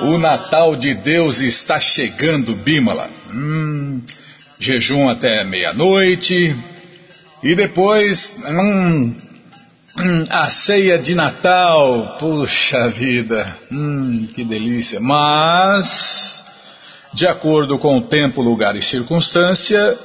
[0.00, 3.10] O Natal de Deus está chegando, Bimala.
[3.30, 4.00] Hum,
[4.58, 6.56] jejum até meia-noite.
[7.42, 9.14] E depois, hum,
[9.98, 12.16] hum, a ceia de Natal.
[12.18, 15.00] Puxa vida, hum, que delícia.
[15.00, 16.42] Mas,
[17.12, 19.98] de acordo com o tempo, lugar e circunstância,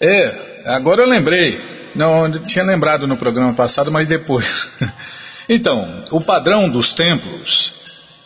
[0.01, 1.59] É, agora eu lembrei.
[1.95, 4.69] Não, eu tinha lembrado no programa passado, mas depois.
[5.49, 7.73] então, o padrão dos templos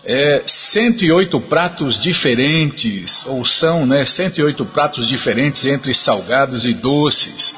[0.05, 7.55] é 108 pratos diferentes, ou são, né, 108 pratos diferentes entre salgados e doces.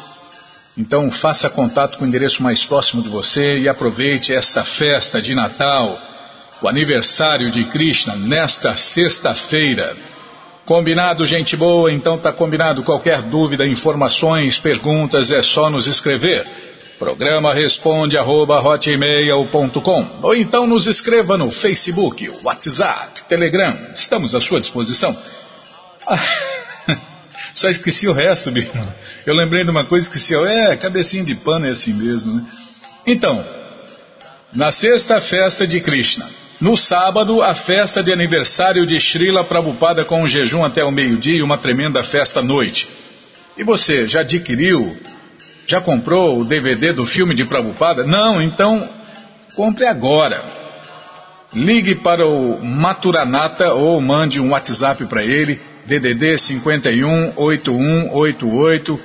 [0.76, 5.34] Então, faça contato com o endereço mais próximo de você e aproveite essa festa de
[5.34, 5.98] Natal
[6.62, 9.96] o aniversário de Krishna nesta sexta-feira.
[10.64, 11.92] Combinado, gente boa?
[11.92, 12.84] Então tá combinado.
[12.84, 16.46] Qualquer dúvida, informações, perguntas, é só nos escrever.
[17.00, 18.62] Programa responde arroba,
[20.22, 23.76] ou então nos escreva no Facebook, WhatsApp, Telegram.
[23.92, 25.16] Estamos à sua disposição.
[26.06, 26.22] Ah,
[27.54, 28.94] só esqueci o resto, irmão.
[29.26, 30.32] Eu lembrei de uma coisa, esqueci.
[30.32, 32.44] É, cabecinha de pano é assim mesmo, né?
[33.04, 33.44] Então,
[34.52, 36.30] na sexta festa de Krishna,
[36.62, 41.38] no sábado, a festa de aniversário de Srila Prabhupada com um jejum até o meio-dia
[41.38, 42.88] e uma tremenda festa à noite.
[43.58, 44.96] E você, já adquiriu?
[45.66, 48.04] Já comprou o DVD do filme de Prabhupada?
[48.04, 48.40] Não?
[48.40, 48.88] Então,
[49.56, 50.40] compre agora.
[51.52, 59.00] Ligue para o Maturanata ou mande um WhatsApp para ele, DDD 51 8188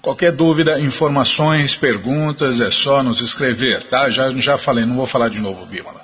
[0.01, 4.09] Qualquer dúvida, informações, perguntas, é só nos escrever, tá?
[4.09, 6.03] Já, já falei, não vou falar de novo, Bímola.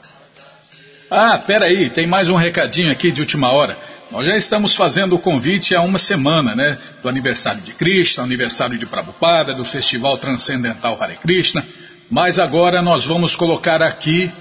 [1.12, 3.78] Ah, peraí, tem mais um recadinho aqui de última hora.
[4.12, 6.78] Nós já estamos fazendo o convite há uma semana, né?
[7.04, 11.64] Do aniversário de Krishna, aniversário de Prabhupada, do Festival Transcendental Hare Krishna.
[12.10, 14.32] Mas agora nós vamos colocar aqui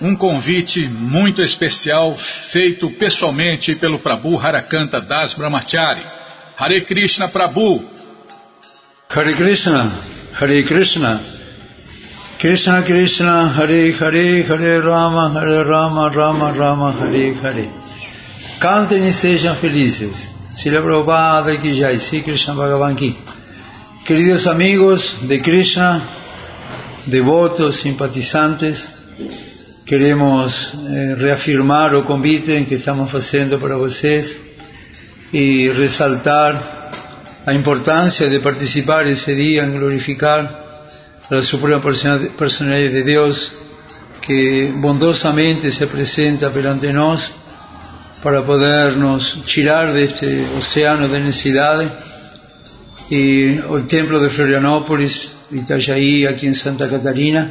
[0.00, 6.00] um convite muito especial feito pessoalmente pelo Prabhu Harakanta Das Brahmachari.
[6.56, 7.84] Hare Krishna Prabhu.
[9.10, 9.92] Hare Krishna,
[10.40, 11.20] Hare Krishna.
[12.38, 17.68] Krishna Krishna, Hare Hare, Hare Rama, Hare Rama, Rama Rama, Hare Hare.
[18.58, 20.30] Cantem e sejam felizes.
[20.54, 23.16] Sila Prabhupada que jai, Sri Krishna Bhagavan ki.
[24.06, 26.17] Queridos amigos de Krishna,
[27.08, 28.88] devotos, simpatizantes,
[29.84, 34.36] queremos eh, reafirmar o convite que estamos haciendo para vocês
[35.32, 36.90] y resaltar
[37.46, 40.42] la importancia de participar ese día en glorificar
[41.30, 43.54] la Suprema Personalidad de Dios
[44.20, 47.32] que bondosamente se presenta delante nosotros
[48.22, 51.88] para podernos tirar de este océano de necesidades
[53.10, 57.50] y el templo de Florianópolis Itajaí, aquí en Santa Catarina.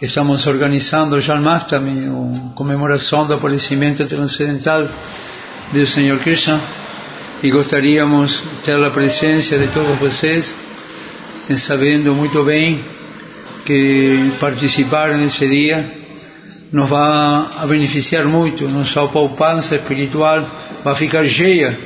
[0.00, 4.90] Estamos organizando ya más también una conmemoración del aparecimiento transcendental
[5.72, 6.60] del Señor Krishna
[7.42, 10.54] y gostaríamos tener la presencia de todos ustedes,
[11.56, 12.80] sabiendo muy bien
[13.64, 15.84] que participar en ese día
[16.72, 20.46] nos va a beneficiar mucho, nuestra poupança espiritual
[20.86, 21.76] va a ficar cheia.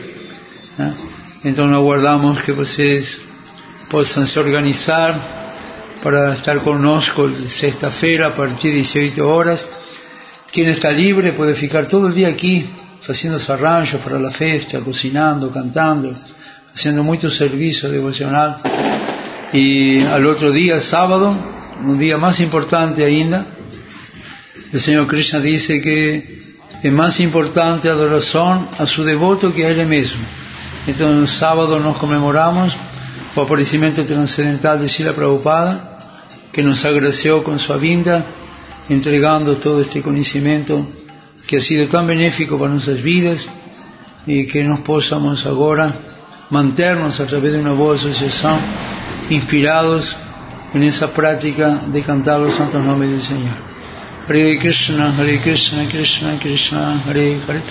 [1.46, 3.20] Entonces aguardamos que ustedes
[3.88, 5.12] possam se organizar
[6.02, 9.64] para estar conosco sexta-feira a partir de 18 horas.
[10.50, 12.68] Quem está livre pode ficar todo o dia aqui
[13.00, 16.16] fazendo os arranjos para a festa, cozinhando, cantando,
[16.74, 18.60] fazendo muito serviço devocional.
[19.54, 21.28] E ao outro dia, sábado,
[21.80, 23.46] um dia mais importante ainda,
[24.74, 26.24] o Senhor Krishna disse que
[26.82, 30.45] é mais importante a adoração a seu devoto que a Ele mesmo.
[30.86, 32.76] Então, no sábado nós comemoramos
[33.34, 35.98] o aparecimiento transcendental de Sila Prabhupada,
[36.52, 38.24] que nos agració con su vinda,
[38.88, 40.86] entregando todo este conocimiento
[41.46, 43.48] que ha sido tan benéfico para nuestras vidas
[44.26, 45.92] y que nos podamos ahora
[46.50, 48.58] mantenernos a través de una boa asociación
[49.28, 50.16] inspirados
[50.72, 53.75] en esa práctica de cantar los santos nombres del Señor.
[54.28, 57.62] Hare Krishna, Hare Krishna, Krishna Krishna, Hare Hare,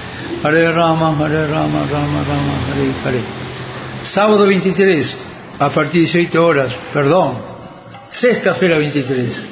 [0.42, 3.24] Hare Rama, Hare Rama, Rama Rama, Hare Hare.
[4.02, 5.18] Sábado 23,
[5.60, 7.36] a partir de 18 horas, perdón,
[8.10, 9.46] sexta-feira 23.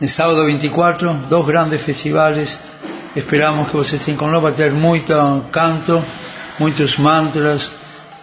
[0.00, 2.58] El sábado 24, dos grandes festivales.
[3.14, 5.14] Esperamos que vocês tenham conosco, vai ter muito
[5.52, 6.02] canto,
[6.58, 7.70] muitos mantras,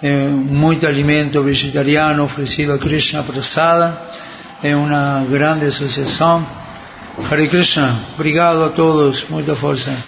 [0.01, 3.97] eh, muito alimento vegetariano oferecido a Krishna Prasada.
[4.61, 6.58] É uma grande associação.
[7.27, 10.03] Hare Krishna, obrigado a todos, muita força.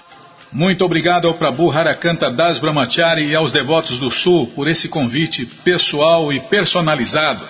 [0.51, 5.45] Muito obrigado ao Prabhu Harakanta Das Brahmachari e aos devotos do Sul por esse convite
[5.45, 7.47] pessoal e personalizado.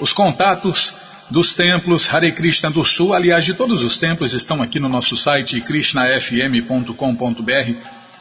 [0.00, 0.94] Os contatos
[1.30, 5.16] dos templos Hare Krishna do Sul, aliás, de todos os templos, estão aqui no nosso
[5.16, 7.74] site krishnafm.com.br,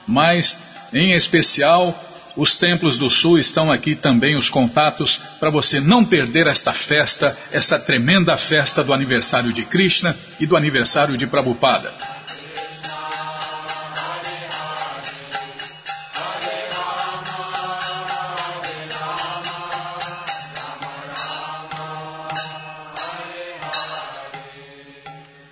[0.06, 0.58] mas,
[0.94, 1.96] em especial,
[2.38, 7.36] os templos do Sul estão aqui também os contatos para você não perder esta festa,
[7.52, 11.92] essa tremenda festa do aniversário de Krishna e do aniversário de Prabhupada.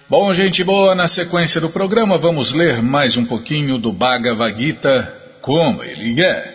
[0.07, 5.13] Bom, gente boa, na sequência do programa vamos ler mais um pouquinho do Bhagavad Gita
[5.41, 6.54] como ele é.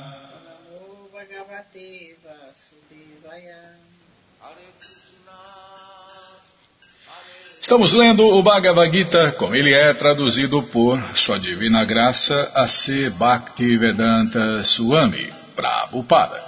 [7.61, 13.11] Estamos lendo o Bhagavad Gita como ele é traduzido por Sua Divina Graça A.C.
[13.11, 16.41] Bhaktivedanta Swami Prabhupada.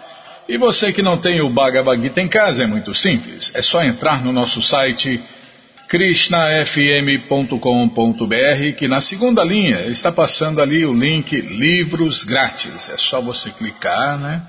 [0.50, 3.84] E você que não tem o Bhagavad Gita em casa é muito simples, é só
[3.84, 5.22] entrar no nosso site
[5.88, 12.90] krishnafm.com.br, que na segunda linha está passando ali o link Livros Grátis.
[12.90, 14.42] É só você clicar, né?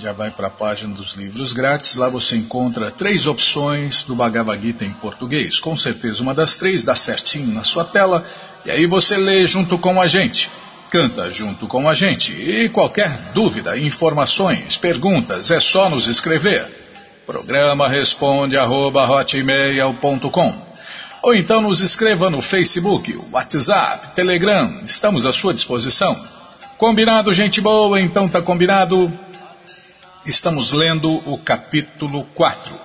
[0.00, 1.96] Já vai para a página dos livros grátis.
[1.96, 5.58] Lá você encontra três opções do Bhagavad Gita em português.
[5.60, 8.24] Com certeza uma das três dá certinho na sua tela.
[8.64, 10.50] E aí você lê junto com a gente.
[10.90, 12.32] Canta junto com a gente.
[12.32, 16.66] E qualquer dúvida, informações, perguntas, é só nos escrever.
[17.26, 19.06] Programa responde arroba
[21.22, 26.20] ou então nos escreva no Facebook, WhatsApp, Telegram, estamos à sua disposição.
[26.76, 28.00] Combinado, gente boa?
[28.00, 29.10] Então tá combinado.
[30.24, 32.80] Estamos lendo o capítulo 4,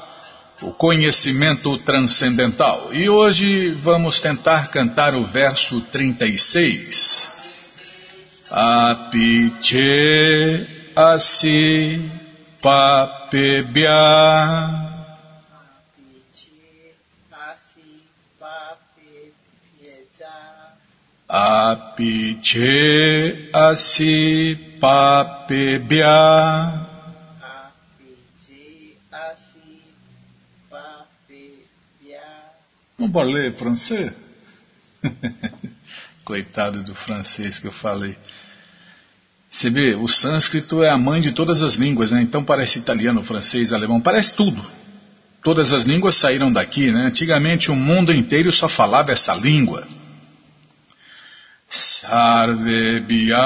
[0.64, 2.90] o conhecimento transcendental.
[2.92, 7.30] E hoje vamos tentar cantar o verso 36.
[8.50, 9.86] Apiche
[10.96, 12.02] asi
[12.60, 13.94] papebya
[21.30, 22.32] Apiche
[23.54, 26.08] asi papebya
[32.98, 34.12] Pode ler francês?
[36.26, 38.18] Coitado do francês que eu falei.
[39.50, 42.22] Você vê, o sânscrito é a mãe de todas as línguas, né?
[42.22, 44.62] Então parece italiano, francês, alemão, parece tudo.
[45.44, 47.06] Todas as línguas saíram daqui, né?
[47.06, 49.88] Antigamente o mundo inteiro só falava essa língua.
[51.70, 53.38] Sarvebhya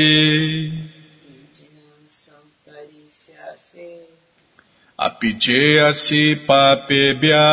[4.97, 7.47] Apijeyasi Papebhya.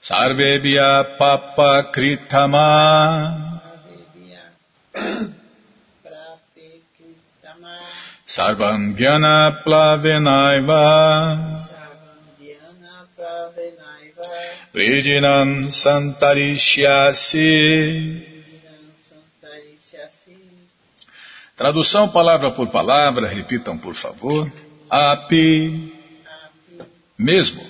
[0.00, 2.70] Sarvebhya Papa Kritama
[8.30, 10.78] Sarvam Jnana Plavenaiva
[14.72, 18.28] Vrijinam Santarishyasi
[21.56, 24.48] Tradução palavra por palavra, repitam por favor.
[24.88, 25.92] Api,
[27.18, 27.60] mesmo.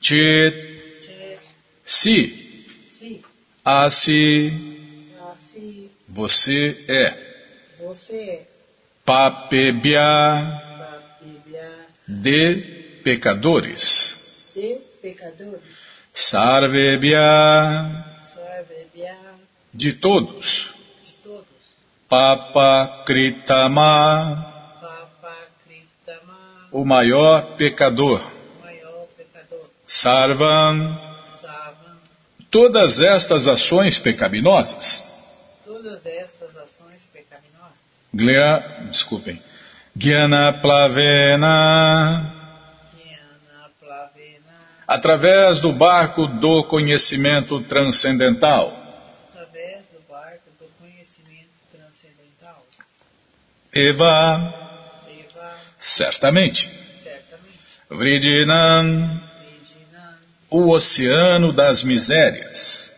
[0.00, 0.80] Chit,
[1.84, 3.22] si,
[3.64, 4.76] assim,
[6.08, 7.30] você é.
[9.10, 10.62] Papebia,
[12.06, 14.52] de pecadores.
[16.14, 17.18] Sarvebia,
[19.74, 20.72] de todos.
[22.08, 24.46] Papa Kritama,
[26.70, 28.24] o maior pecador.
[29.88, 30.96] Sarvam,
[32.48, 35.02] todas estas ações pecaminosas.
[35.64, 37.59] Todas estas ações pecaminosas.
[38.12, 39.40] Glea, desculpem.
[39.96, 42.36] Gyana Plavena.
[44.86, 48.76] Através do barco do conhecimento transcendental.
[53.72, 54.52] Eva,
[55.78, 56.68] certamente.
[57.88, 59.22] Vrijinam,
[60.50, 62.92] o oceano das misérias.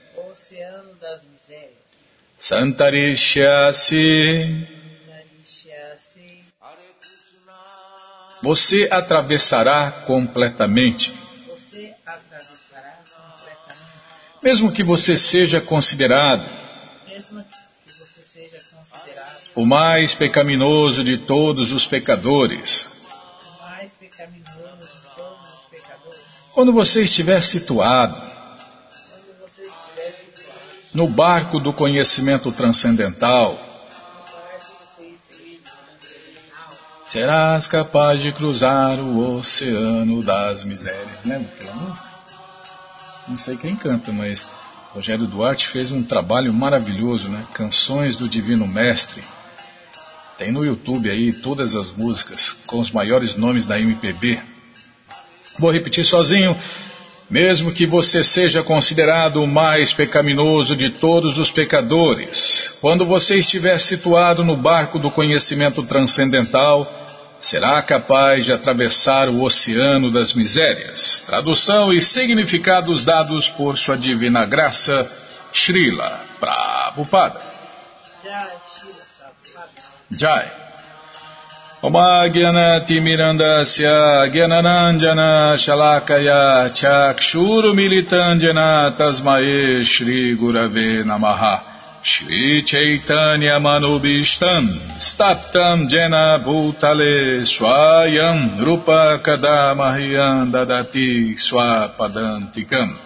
[2.39, 4.67] Santarishyasi,
[8.43, 11.15] você atravessará completamente.
[14.43, 16.45] Mesmo que você seja considerado.
[19.55, 22.89] O mais pecaminoso de todos os pecadores.
[26.53, 28.33] Quando você estiver situado.
[30.95, 33.72] no barco do conhecimento transcendental,
[37.13, 41.19] serás capaz de cruzar o oceano das misérias.
[41.23, 42.09] Lembra aquela música?
[43.29, 44.47] Não sei quem canta, mas
[44.95, 47.45] Rogério Duarte fez um trabalho maravilhoso, né?
[47.53, 49.23] Canções do Divino Mestre.
[50.39, 54.41] Tem no YouTube aí todas as músicas com os maiores nomes da MPB.
[55.59, 56.59] Vou repetir sozinho.
[57.29, 63.79] Mesmo que você seja considerado o mais pecaminoso de todos os pecadores, quando você estiver
[63.79, 67.02] situado no barco do conhecimento transcendental,
[67.43, 71.23] será capaz de atravessar o oceano das misérias.
[71.27, 75.11] Tradução e significados dados por sua divina graça,
[75.53, 77.41] Srila Prabhupada.
[80.11, 80.51] Jai.
[81.83, 89.85] Oma Gyanati Mirandasya Gyananandjana Shalakaya Chakshuru Militandjana Tasmae
[92.05, 94.67] Shri Chaitanya Manubishtam
[94.99, 102.99] Staptam Jena Bhutale Swayam Rupa Kadamahyam Dadati Swapadantikam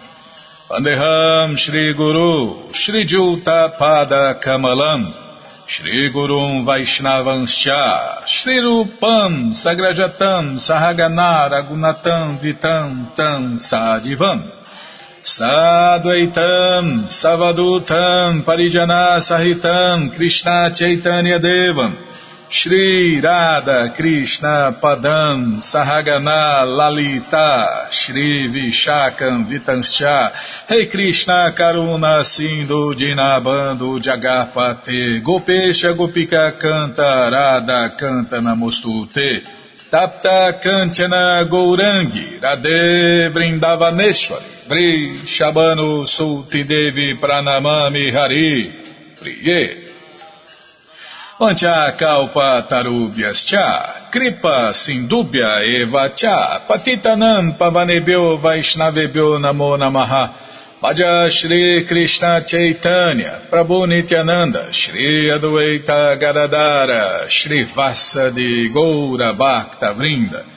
[0.67, 5.13] Pandeham Shri Guru Shri Juta Pada Kamalam
[5.67, 14.56] Shri Gurum Vaishnavanscha, Shri Rupam Sagrajatam Sahagana Ragunatam Vitam Tam Sadivam
[15.23, 21.95] Sadvaitam Savadutam Parijana Sahitam Krishna Chaitanya Devam
[22.49, 30.31] Shri Radha Krishna Padam Sahagana Lalita Shri Vishakam Vitanscha
[30.69, 39.41] Rei Krishna Karuna Sindhu Dinabando Jagarpate Gopesha Gopika Canta Radha Canta Namostute
[39.91, 48.73] Tapta Kanchana Gourangi Radhe Vrindavaneshwari Vri Shabano Sulti Devi Pranamami Hari
[49.19, 49.83] Priye.
[51.39, 60.33] Vancha Kalpa Tarubhyascha Kripa Sindubhya Eva Cha Patitanam Pavanebhyo Vaishnavebhyo Namo Namaha.
[60.81, 70.56] Bhaja Shri Krishna Chaitanya Prabhu Nityananda Shri Adwaita Gadadara Shri Vasa de Goura Bhakta Vrinda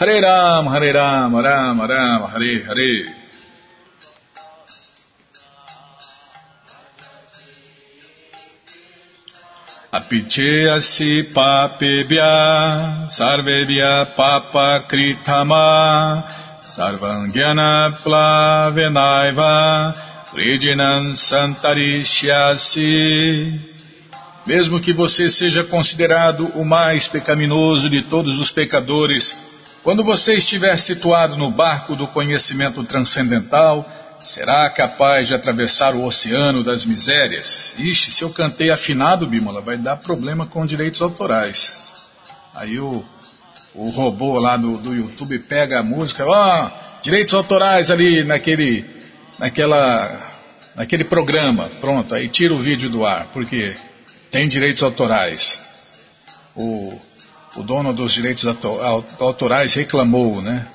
[0.00, 3.14] Hare Ram Hare Ram Ram Ram Hare Hare.
[9.90, 16.22] Apicheasi papebhya sarvebhya papa kritama
[16.62, 19.94] Sarvangyana Plavenaiva
[20.32, 23.60] Vridinan Santarishyasi.
[24.46, 29.47] Mesmo que você seja considerado o mais pecaminoso de todos os pecadores,
[29.88, 33.90] quando você estiver situado no barco do conhecimento transcendental,
[34.22, 37.72] será capaz de atravessar o oceano das misérias.
[37.78, 41.74] Ixi, se eu cantei afinado, Bímola, vai dar problema com direitos autorais.
[42.54, 43.02] Aí o
[43.74, 48.84] o robô lá do, do YouTube pega a música, ó, oh, direitos autorais ali naquele,
[49.38, 50.32] naquela,
[50.76, 53.74] naquele programa, pronto, aí tira o vídeo do ar, porque
[54.30, 55.58] tem direitos autorais.
[56.54, 57.00] O,
[57.56, 58.44] o dono dos direitos
[59.18, 60.66] autorais reclamou, né?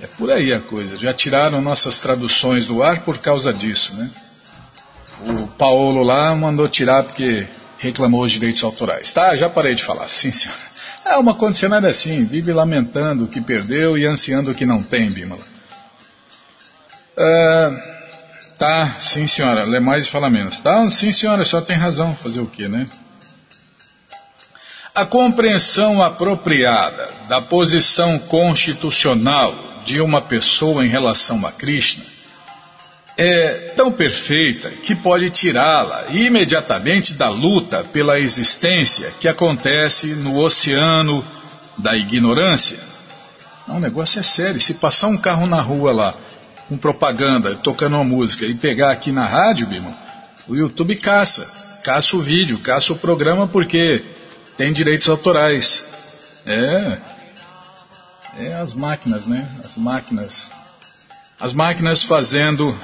[0.00, 0.96] É por aí a coisa.
[0.96, 4.10] Já tiraram nossas traduções do ar por causa disso, né?
[5.26, 7.46] O Paulo lá mandou tirar porque
[7.78, 9.12] reclamou os direitos autorais.
[9.12, 10.08] Tá, já parei de falar.
[10.08, 10.56] Sim, senhor.
[11.04, 15.10] É uma condicionada assim, vive lamentando o que perdeu e ansiando o que não tem,
[15.10, 15.42] Bímola.
[17.16, 20.60] Uh, tá, sim senhora, lê mais e fala menos.
[20.60, 22.86] Tá, sim senhora, só tem razão, fazer o que, né?
[24.94, 29.54] A compreensão apropriada da posição constitucional
[29.86, 32.04] de uma pessoa em relação a Krishna
[33.16, 41.24] é tão perfeita que pode tirá-la imediatamente da luta pela existência que acontece no oceano
[41.78, 42.78] da ignorância.
[43.68, 44.60] O negócio é sério.
[44.60, 46.14] Se passar um carro na rua lá,
[46.68, 49.68] com propaganda, tocando uma música, e pegar aqui na rádio,
[50.46, 51.48] o YouTube caça.
[51.82, 54.04] Caça o vídeo, caça o programa, porque
[54.56, 55.84] tem direitos autorais.
[56.46, 56.98] É.
[58.38, 59.48] É as máquinas, né?
[59.64, 60.50] As máquinas.
[61.38, 62.76] As máquinas fazendo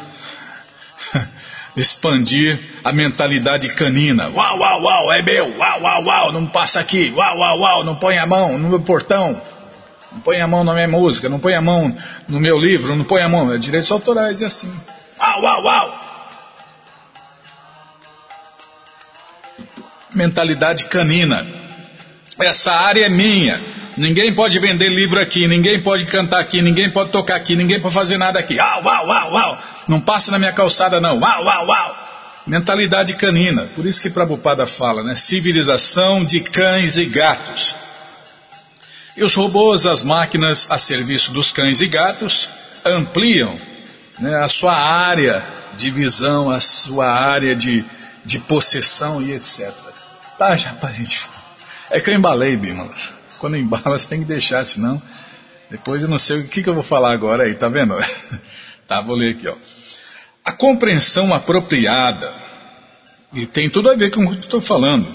[1.77, 4.29] expandir a mentalidade canina.
[4.29, 7.97] Uau, uau, uau, é meu, uau, uau, uau, não passa aqui, uau, uau, uau, não
[7.97, 9.41] põe a mão no meu portão,
[10.13, 11.95] não põe a mão na minha música, não põe a mão
[12.29, 14.73] no meu livro, não põe a mão, é direitos autorais, é assim.
[15.19, 16.08] Uau, uau, uau.
[20.19, 21.47] Mentalidade canina.
[22.41, 23.63] Essa área é minha.
[23.97, 27.95] Ninguém pode vender livro aqui, ninguém pode cantar aqui, ninguém pode tocar aqui, ninguém pode
[27.95, 28.57] fazer nada aqui.
[28.57, 29.59] Uau, uau, uau, uau.
[29.87, 31.21] Não passa na minha calçada, não.
[31.21, 32.09] Uau, uau, uau.
[32.49, 33.69] Mentalidade canina.
[33.77, 35.15] Por isso que Prabhupada fala, né?
[35.15, 37.77] Civilização de cães e gatos.
[39.17, 42.49] E os robôs, as máquinas a serviço dos cães e gatos,
[42.85, 43.57] ampliam
[44.19, 45.45] né, a sua área
[45.77, 47.85] de visão, a sua área de,
[48.25, 49.88] de possessão e etc.
[50.39, 51.05] Tá, já parei.
[51.91, 52.95] É que eu embalei, Bimala.
[53.41, 55.03] Quando embala, você tem que deixar, senão
[55.71, 57.95] depois eu não sei o que, que eu vou falar agora aí, tá vendo?
[58.87, 59.55] Tá, vou ler aqui, ó.
[60.43, 62.33] A compreensão apropriada,
[63.35, 65.15] e tem tudo a ver com o que eu estou falando,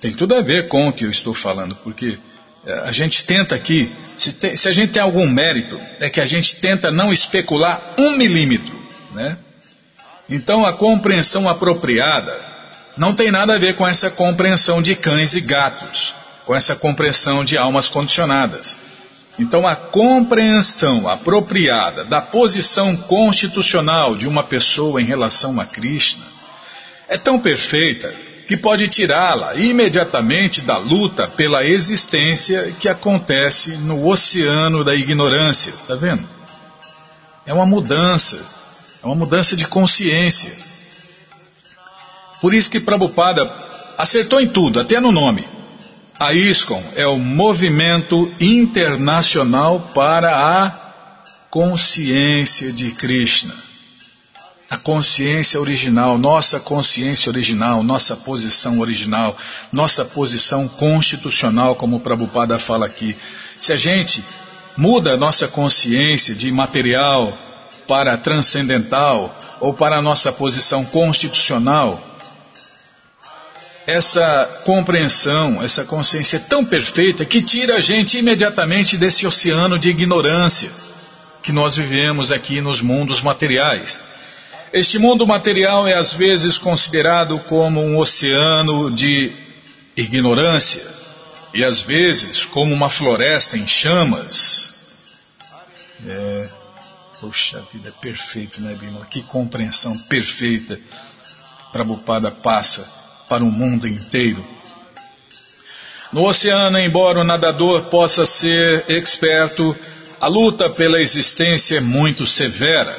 [0.00, 2.18] tem tudo a ver com o que eu estou falando, porque
[2.66, 6.22] eh, a gente tenta aqui, se, tem, se a gente tem algum mérito, é que
[6.22, 8.74] a gente tenta não especular um milímetro,
[9.12, 9.36] né?
[10.26, 12.51] Então a compreensão apropriada
[12.96, 17.44] não tem nada a ver com essa compreensão de cães e gatos, com essa compreensão
[17.44, 18.76] de almas condicionadas.
[19.38, 26.24] Então, a compreensão apropriada da posição constitucional de uma pessoa em relação a Krishna
[27.08, 28.14] é tão perfeita
[28.46, 35.70] que pode tirá-la imediatamente da luta pela existência que acontece no oceano da ignorância.
[35.70, 36.28] Está vendo?
[37.46, 38.36] É uma mudança,
[39.02, 40.52] é uma mudança de consciência.
[42.42, 43.48] Por isso que Prabhupada
[43.96, 45.46] acertou em tudo, até no nome.
[46.18, 50.70] A ISCOM é o Movimento Internacional para a
[51.48, 53.54] Consciência de Krishna.
[54.68, 59.36] a consciência original, nossa consciência original, nossa posição original,
[59.70, 63.14] nossa posição constitucional, como Prabhupada fala aqui.
[63.60, 64.24] Se a gente
[64.74, 67.36] muda a nossa consciência de material
[67.86, 72.11] para transcendental ou para a nossa posição constitucional,
[73.86, 80.70] essa compreensão, essa consciência tão perfeita que tira a gente imediatamente desse oceano de ignorância
[81.42, 84.00] que nós vivemos aqui nos mundos materiais.
[84.72, 89.32] Este mundo material é às vezes considerado como um oceano de
[89.96, 90.82] ignorância
[91.52, 94.72] e às vezes como uma floresta em chamas.
[96.06, 96.48] É,
[97.20, 99.04] poxa vida, é perfeito, né, Bima?
[99.06, 100.78] Que compreensão perfeita
[101.72, 104.44] Prabhupada passa para o mundo inteiro.
[106.12, 109.74] No oceano, embora o nadador possa ser experto,
[110.20, 112.94] a luta pela existência é muito severa.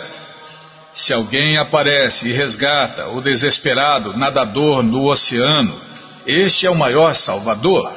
[0.95, 5.79] Se alguém aparece e resgata o desesperado nadador no oceano,
[6.25, 7.91] este é o maior salvador.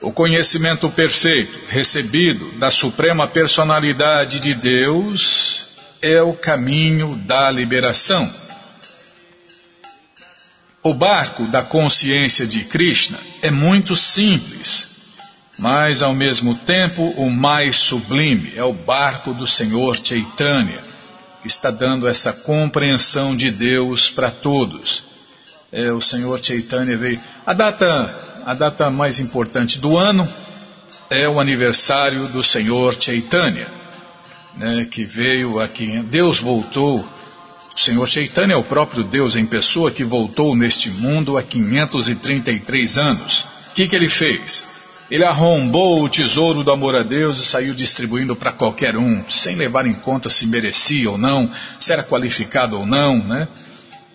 [0.00, 5.66] O conhecimento perfeito recebido da Suprema Personalidade de Deus
[6.00, 8.43] é o caminho da liberação.
[10.86, 14.86] O barco da consciência de Krishna é muito simples,
[15.58, 20.82] mas ao mesmo tempo o mais sublime é o barco do Senhor Chaitanya,
[21.40, 25.04] que está dando essa compreensão de Deus para todos.
[25.72, 27.18] É, o Senhor Chaitanya veio.
[27.46, 30.28] A data, a data mais importante do ano
[31.08, 33.68] é o aniversário do Senhor Chaitanya,
[34.58, 36.00] né, que veio aqui.
[36.10, 37.02] Deus voltou
[37.74, 42.96] o Senhor Chaitanya é o próprio Deus em pessoa que voltou neste mundo há 533
[42.96, 43.46] anos.
[43.70, 44.64] O que, que ele fez?
[45.10, 49.56] Ele arrombou o tesouro do amor a Deus e saiu distribuindo para qualquer um, sem
[49.56, 53.48] levar em conta se merecia ou não, se era qualificado ou não, né?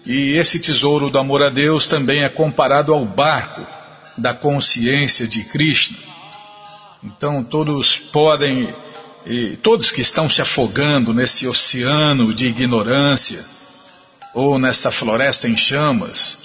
[0.05, 3.61] E esse tesouro do amor a Deus também é comparado ao barco
[4.17, 5.97] da consciência de Krishna.
[7.03, 8.73] Então todos podem
[9.25, 13.43] e todos que estão se afogando nesse oceano de ignorância
[14.34, 16.38] ou nessa floresta em chamas,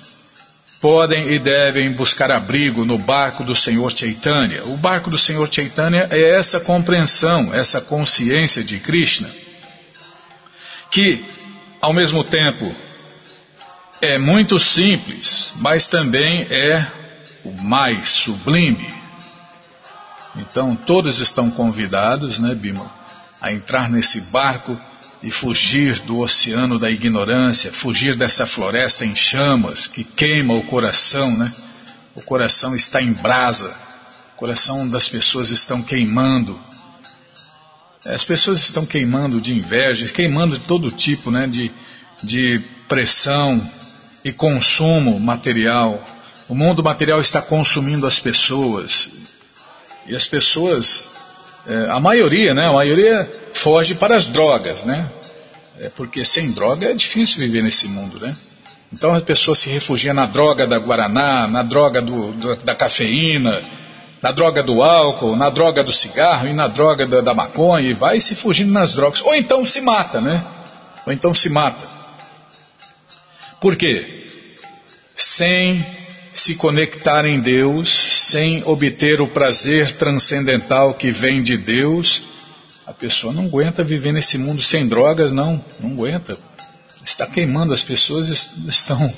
[0.81, 4.65] podem e devem buscar abrigo no barco do Senhor Chaitanya.
[4.65, 9.31] O barco do Senhor Chaitanya é essa compreensão, essa consciência de Krishna,
[10.91, 11.25] que,
[11.81, 12.75] ao mesmo tempo,
[14.01, 16.87] é muito simples, mas também é
[17.45, 19.04] o mais sublime.
[20.37, 22.91] Então todos estão convidados, né, Bima,
[23.41, 24.79] a entrar nesse barco
[25.23, 31.35] e fugir do oceano da ignorância, fugir dessa floresta em chamas que queima o coração,
[31.37, 31.53] né?
[32.15, 33.75] O coração está em brasa,
[34.35, 36.61] o coração das pessoas estão queimando.
[38.05, 41.47] As pessoas estão queimando de inveja, queimando de todo tipo, né?
[41.47, 41.71] De,
[42.23, 43.67] de pressão
[44.23, 46.07] e consumo material.
[46.49, 49.09] O mundo material está consumindo as pessoas,
[50.07, 51.05] e as pessoas,
[51.67, 52.67] é, a maioria, né?
[52.67, 55.11] A maioria foge para as drogas, né?
[55.81, 58.37] É porque sem droga é difícil viver nesse mundo, né?
[58.93, 63.61] Então a pessoa se refugia na droga da guaraná, na droga do, do, da cafeína,
[64.23, 67.93] na droga do álcool, na droga do cigarro e na droga da, da maconha e
[67.93, 69.21] vai se fugindo nas drogas.
[69.23, 70.45] Ou então se mata, né?
[71.07, 71.87] Ou então se mata.
[73.61, 74.29] Por quê?
[75.17, 75.85] Sem
[76.35, 77.89] se conectar em Deus
[78.31, 82.23] sem obter o prazer transcendental que vem de Deus,
[82.85, 86.37] a pessoa não aguenta viver nesse mundo sem drogas, não, não aguenta.
[87.05, 88.29] Está queimando, as pessoas
[88.69, 89.15] estão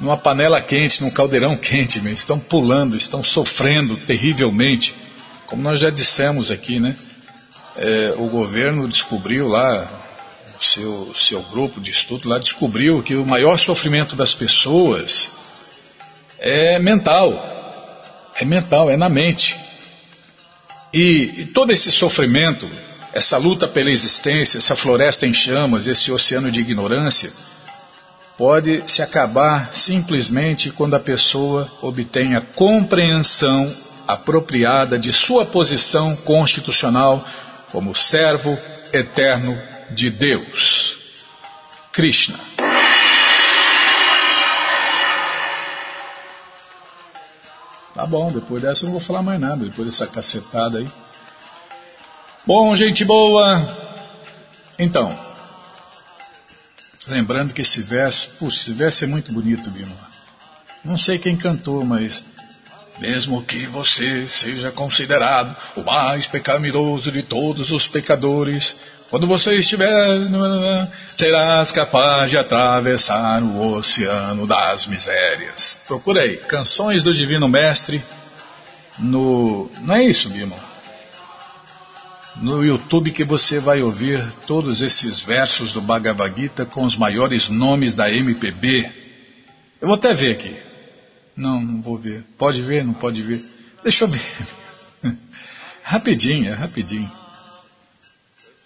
[0.00, 4.94] numa panela quente, num caldeirão quente, estão pulando, estão sofrendo terrivelmente.
[5.46, 6.96] Como nós já dissemos aqui, né?
[7.76, 9.88] É, o governo descobriu lá,
[10.60, 15.30] seu, seu grupo de estudo lá descobriu que o maior sofrimento das pessoas
[16.38, 17.32] é mental.
[18.34, 19.56] É mental, é na mente.
[20.92, 22.68] E, e todo esse sofrimento,
[23.12, 27.32] essa luta pela existência, essa floresta em chamas, esse oceano de ignorância,
[28.36, 33.74] pode se acabar simplesmente quando a pessoa obtém a compreensão
[34.06, 37.26] apropriada de sua posição constitucional
[37.72, 38.56] como servo
[38.92, 40.96] eterno de Deus.
[41.92, 42.67] Krishna.
[47.98, 50.88] Tá bom, depois dessa eu não vou falar mais nada, depois dessa cacetada aí.
[52.46, 53.76] Bom, gente boa.
[54.78, 55.18] Então,
[57.08, 59.96] lembrando que esse verso, puxa, esse verso é muito bonito, Bima.
[60.84, 62.24] Não sei quem cantou, mas
[63.00, 68.74] mesmo que você seja considerado o mais pecaminoso de todos os pecadores,
[69.10, 69.88] quando você estiver,
[71.16, 75.78] serás capaz de atravessar o oceano das misérias.
[75.86, 78.02] Procura aí, Canções do Divino Mestre,
[78.98, 79.70] no.
[79.80, 80.56] Não é isso, Bimo?
[82.36, 87.48] No YouTube que você vai ouvir todos esses versos do Bhagavad Gita com os maiores
[87.48, 88.90] nomes da MPB.
[89.80, 90.67] Eu vou até ver aqui.
[91.38, 92.24] Não, não vou ver.
[92.36, 93.40] Pode ver, não pode ver.
[93.84, 94.20] Deixa eu ver.
[95.84, 97.10] rapidinho, é rapidinho.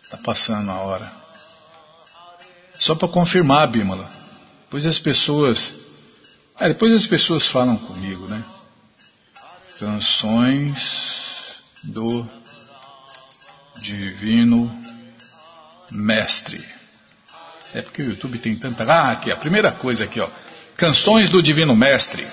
[0.02, 1.12] Está passando a hora.
[2.72, 4.10] Só para confirmar, Bímola.
[4.64, 5.74] Depois as pessoas.
[6.58, 8.42] É, depois as pessoas falam comigo, né?
[9.78, 12.26] Canções do
[13.82, 14.74] Divino
[15.90, 16.64] Mestre.
[17.74, 18.84] É porque o YouTube tem tanta.
[18.84, 20.30] Ah, aqui, a primeira coisa aqui, ó.
[20.74, 22.26] Canções do Divino Mestre.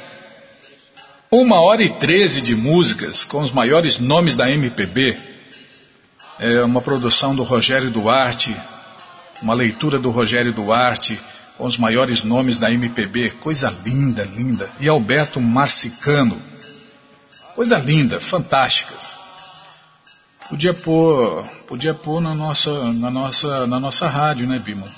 [1.31, 5.15] Uma hora e treze de músicas com os maiores nomes da MPB
[6.39, 8.55] é uma produção do Rogério Duarte,
[9.39, 11.19] uma leitura do Rogério Duarte,
[11.55, 14.71] com os maiores nomes da MPB, coisa linda, linda.
[14.79, 16.35] E Alberto Marcicano,
[17.53, 18.95] coisa linda, fantástica.
[20.49, 24.89] Podia pôr, podia pôr na nossa, na nossa, na nossa rádio, né, Bimo?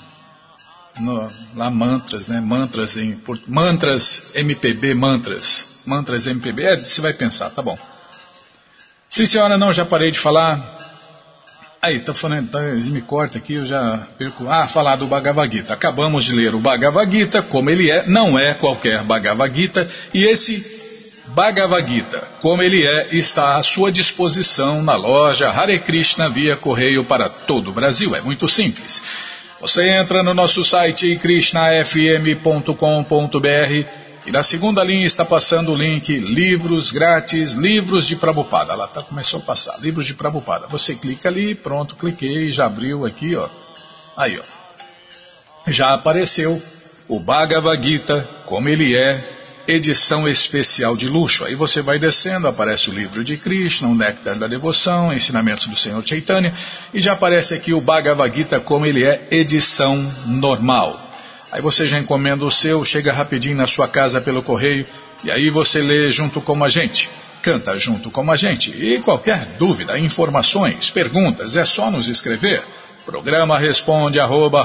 [0.98, 2.40] No, lá mantras, né?
[2.40, 6.62] Mantras em mantras MPB, mantras, mantras MPB.
[6.62, 7.78] É, você vai pensar, tá bom.
[9.08, 10.80] Sim, senhora, não, já parei de falar.
[11.82, 14.48] Aí, tá falando, tá, me corta aqui, eu já perco.
[14.48, 15.74] Ah, falar do Bhagavad Gita.
[15.74, 20.24] Acabamos de ler o Bhagavad Gita, como ele é, não é qualquer Bhagavad Gita, e
[20.24, 20.64] esse
[21.34, 27.04] Bhagavad Gita, como ele é, está à sua disposição na loja Hare Krishna via correio
[27.04, 28.14] para todo o Brasil.
[28.14, 29.02] É muito simples.
[29.60, 36.92] Você entra no nosso site krishnafm.com.br e na segunda linha está passando o link Livros
[36.92, 38.74] Grátis, Livros de Prabupada.
[38.74, 40.68] Lá tá, começou a passar, Livros de Prabupada.
[40.68, 43.48] Você clica ali, pronto, cliquei, já abriu aqui, ó.
[44.16, 44.42] Aí, ó.
[45.66, 46.62] Já apareceu
[47.08, 49.28] o Bhagavad Gita, como ele é,
[49.66, 51.44] edição especial de luxo.
[51.44, 55.76] Aí você vai descendo, aparece o livro de Krishna, o Néctar da Devoção, Ensinamentos do
[55.76, 56.52] Senhor Chaitanya,
[56.94, 61.11] e já aparece aqui o Bhagavad Gita, como ele é, edição normal.
[61.52, 64.86] Aí você já encomenda o seu, chega rapidinho na sua casa pelo correio
[65.22, 67.10] e aí você lê junto com a gente,
[67.42, 68.70] canta junto com a gente.
[68.70, 72.64] E qualquer dúvida, informações, perguntas, é só nos escrever.
[73.04, 74.64] Programa responde arroba,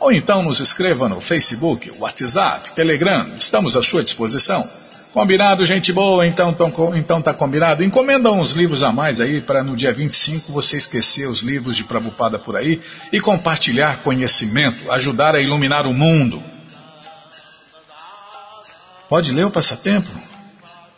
[0.00, 4.68] ou então nos escreva no Facebook, WhatsApp, Telegram, estamos à sua disposição.
[5.18, 6.24] Combinado, gente boa?
[6.24, 6.54] Então,
[6.94, 7.82] então tá combinado.
[7.82, 11.82] Encomenda uns livros a mais aí para no dia 25 você esquecer os livros de
[11.82, 12.80] Prabupada por aí
[13.12, 16.40] e compartilhar conhecimento, ajudar a iluminar o mundo.
[19.08, 20.08] Pode ler o passatempo?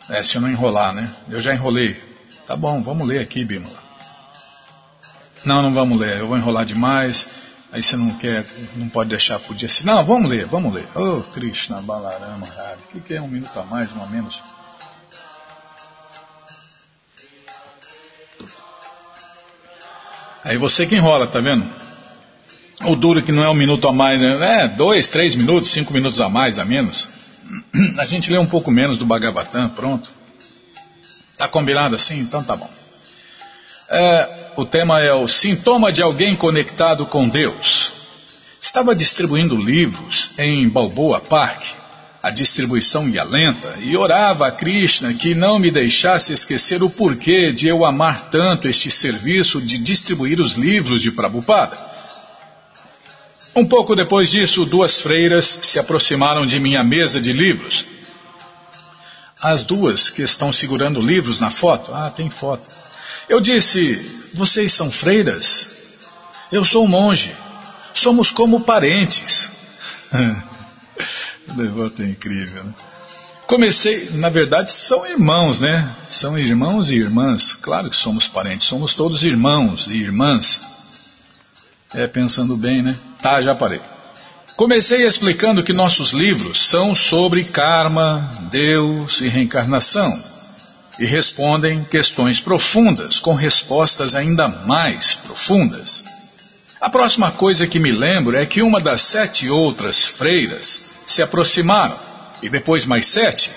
[0.07, 1.09] É, se eu não enrolar, né?
[1.27, 1.99] Eu já enrolei.
[2.45, 3.81] Tá bom, vamos ler aqui, Bímola.
[5.43, 6.19] Não, não vamos ler.
[6.19, 7.25] Eu vou enrolar demais.
[7.71, 9.85] Aí você não quer, não pode deixar por dia assim.
[9.85, 10.85] Não, vamos ler, vamos ler.
[10.93, 12.79] Oh, Krishna Balarama Radha.
[12.85, 14.41] O que, que é um minuto a mais, um a menos?
[20.43, 21.65] Aí você que enrola, tá vendo?
[22.83, 24.63] O duro que não é um minuto a mais, né?
[24.63, 27.07] é dois, três minutos, cinco minutos a mais, a menos.
[27.99, 30.09] A gente lê um pouco menos do Bhagavatam, pronto.
[31.37, 32.19] Tá combinado assim?
[32.19, 32.80] Então tá bom.
[33.93, 37.91] É, o tema é o sintoma de alguém conectado com Deus.
[38.61, 41.61] Estava distribuindo livros em Balboa Park.
[42.23, 47.51] A distribuição ia lenta e orava a Krishna que não me deixasse esquecer o porquê
[47.51, 51.77] de eu amar tanto este serviço de distribuir os livros de Prabhupada.
[53.53, 57.85] Um pouco depois disso, duas freiras se aproximaram de minha mesa de livros.
[59.41, 61.93] As duas que estão segurando livros na foto.
[61.93, 62.80] Ah, tem foto
[63.31, 65.69] eu disse: Vocês são freiras?
[66.51, 67.33] Eu sou um monge.
[67.93, 69.49] Somos como parentes.
[71.55, 72.73] devoto é incrível, né?
[73.47, 75.93] Comecei, na verdade, são irmãos, né?
[76.09, 77.53] São irmãos e irmãs.
[77.53, 80.61] Claro que somos parentes, somos todos irmãos e irmãs.
[81.93, 82.97] É, pensando bem, né?
[83.21, 83.81] Tá, já parei.
[84.57, 90.31] Comecei explicando que nossos livros são sobre karma, Deus e reencarnação
[91.01, 96.05] e respondem questões profundas, com respostas ainda mais profundas.
[96.79, 101.97] A próxima coisa que me lembro é que uma das sete outras freiras se aproximaram,
[102.43, 103.49] e depois mais sete,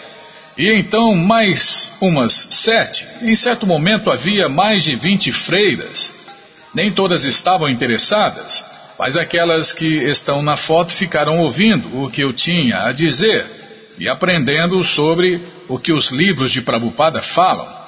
[0.57, 3.07] e então mais umas sete.
[3.21, 6.15] Em certo momento havia mais de vinte freiras.
[6.75, 8.65] Nem todas estavam interessadas,
[8.99, 13.64] mas aquelas que estão na foto ficaram ouvindo o que eu tinha a dizer
[13.99, 17.85] e aprendendo sobre o que os livros de Prabhupada falam.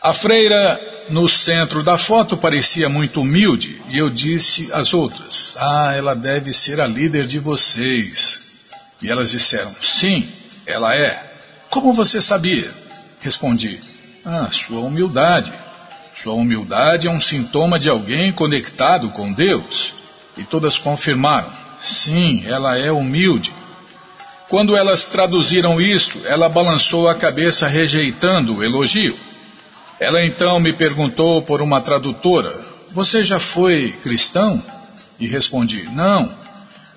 [0.00, 5.92] A freira no centro da foto parecia muito humilde e eu disse às outras: Ah,
[5.96, 8.40] ela deve ser a líder de vocês.
[9.02, 10.28] E elas disseram: Sim,
[10.66, 11.20] ela é.
[11.70, 12.72] Como você sabia?
[13.20, 13.80] Respondi:
[14.24, 15.52] Ah, sua humildade.
[16.22, 19.94] Sua humildade é um sintoma de alguém conectado com Deus.
[20.36, 23.52] E todas confirmaram: Sim, ela é humilde.
[24.48, 29.14] Quando elas traduziram isto, ela balançou a cabeça rejeitando o elogio.
[30.00, 32.58] Ela então me perguntou por uma tradutora:
[32.92, 34.62] Você já foi cristão?
[35.20, 36.32] E respondi: Não,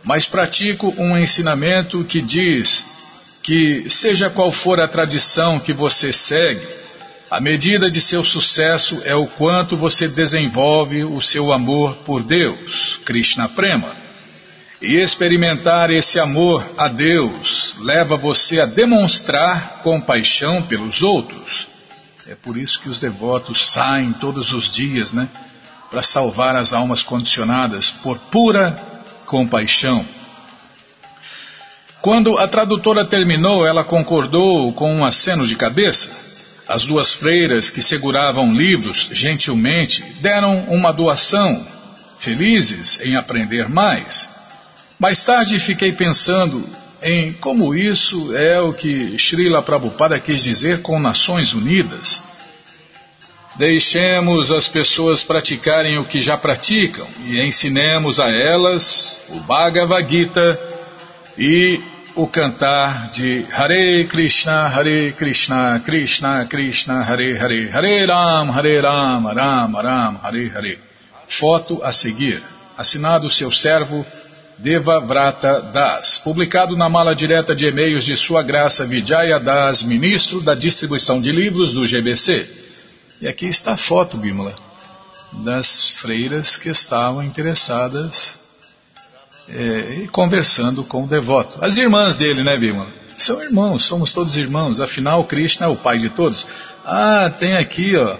[0.03, 2.85] mas pratico um ensinamento que diz
[3.43, 6.65] que, seja qual for a tradição que você segue,
[7.29, 12.99] a medida de seu sucesso é o quanto você desenvolve o seu amor por Deus,
[13.03, 14.00] Krishna Prema.
[14.81, 21.67] E experimentar esse amor a Deus leva você a demonstrar compaixão pelos outros.
[22.27, 25.29] É por isso que os devotos saem todos os dias, né?
[25.91, 28.71] Para salvar as almas condicionadas por pura
[29.27, 30.03] compaixão.
[32.01, 36.09] Quando a tradutora terminou, ela concordou com um aceno de cabeça.
[36.67, 41.67] As duas freiras que seguravam livros, gentilmente, deram uma doação,
[42.17, 44.30] felizes em aprender mais.
[45.01, 46.63] Mais tarde fiquei pensando
[47.01, 52.21] em como isso é o que Srila Prabhupada quis dizer com Nações Unidas.
[53.55, 60.59] Deixemos as pessoas praticarem o que já praticam e ensinemos a elas o Bhagavad Gita
[61.35, 61.81] e
[62.13, 69.25] o cantar de Hare Krishna, Hare Krishna, Krishna Krishna, Hare Hare, Hare Ram, Hare Ram,
[69.33, 70.79] Ram Ram, Hare Hare.
[71.27, 72.39] Foto a seguir.
[72.77, 74.05] Assinado seu servo
[74.61, 80.39] Deva Vrata Das, publicado na mala direta de e-mails de Sua Graça Vijaya Das, ministro
[80.39, 82.47] da distribuição de livros do GBC.
[83.19, 84.53] E aqui está a foto, Bímola,
[85.43, 88.35] das freiras que estavam interessadas
[89.49, 91.57] é, conversando com o devoto.
[91.59, 92.87] As irmãs dele, né, Bímola?
[93.17, 96.45] São irmãos, somos todos irmãos, afinal Krishna é o pai de todos.
[96.85, 98.15] Ah, tem aqui, ó.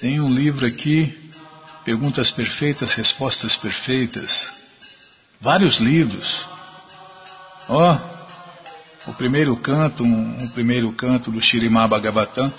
[0.00, 1.30] Tem um livro aqui,
[1.84, 4.61] Perguntas Perfeitas, Respostas Perfeitas
[5.42, 6.46] vários livros.
[7.68, 12.52] Ó, oh, o primeiro canto, um, um, primeiro canto do Shirimá Bhagavatam.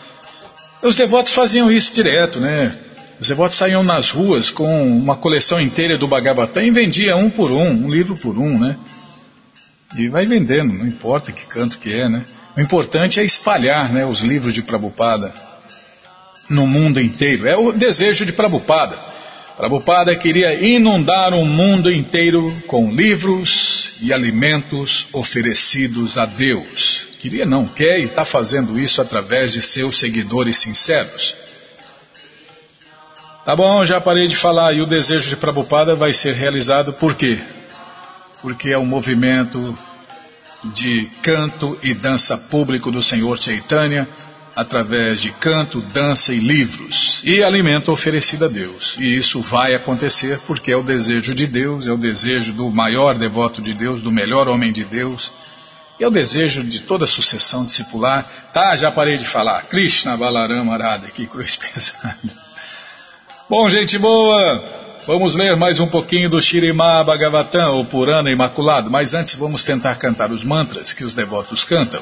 [0.81, 2.77] Os devotos faziam isso direto, né?
[3.21, 7.49] Os devotos saíam nas ruas com uma coleção inteira do Bhagavatam e vendia um por
[7.49, 8.77] um, um livro por um, né?
[9.97, 12.25] E vai vendendo, não importa que canto que é, né?
[12.57, 15.33] O importante é espalhar né, os livros de Prabhupada
[16.49, 17.47] no mundo inteiro.
[17.47, 19.13] É o desejo de Prabhupada.
[19.57, 27.07] Prabhupada queria inundar o mundo inteiro com livros e alimentos oferecidos a Deus.
[27.19, 31.35] Queria não, quer e está fazendo isso através de seus seguidores sinceros.
[33.45, 37.13] Tá bom, já parei de falar e o desejo de Prabhupada vai ser realizado por
[37.13, 37.39] quê?
[38.41, 39.77] Porque é um movimento
[40.73, 44.07] de canto e dança público do Senhor Chaitanya
[44.55, 48.95] através de canto, dança e livros, e alimento oferecido a Deus.
[48.99, 53.15] E isso vai acontecer porque é o desejo de Deus, é o desejo do maior
[53.15, 55.31] devoto de Deus, do melhor homem de Deus,
[55.99, 58.27] é o desejo de toda a sucessão discipular.
[58.51, 59.63] Tá, já parei de falar.
[59.63, 62.17] Krishna Balarama Arada, que cruz pesada.
[63.49, 64.63] Bom, gente boa,
[65.05, 69.95] vamos ler mais um pouquinho do Shirimá Bhagavatam, o Purana Imaculado, mas antes vamos tentar
[69.95, 72.01] cantar os mantras que os devotos cantam.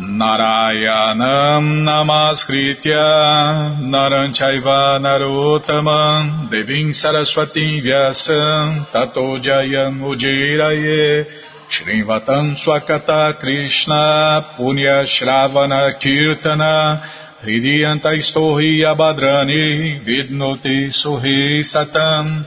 [0.00, 11.24] Narayanam Namaskritya Naranchaiva Narotaman Devim Saraswati Vyasam Tato Jayam Ujiraye
[11.70, 17.00] Shrivatam Swakata Krishna Punya Shravana Kirtana
[17.44, 22.44] Hridiyanta Istohi Abhadrani Vidnoti Suhi Satam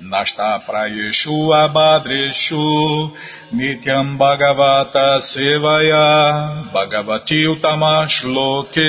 [0.00, 3.10] Nasta Prayeshu Abhadreshu
[3.52, 8.82] Nityam Bhagavata Sevaya Bhagavati Utamashloke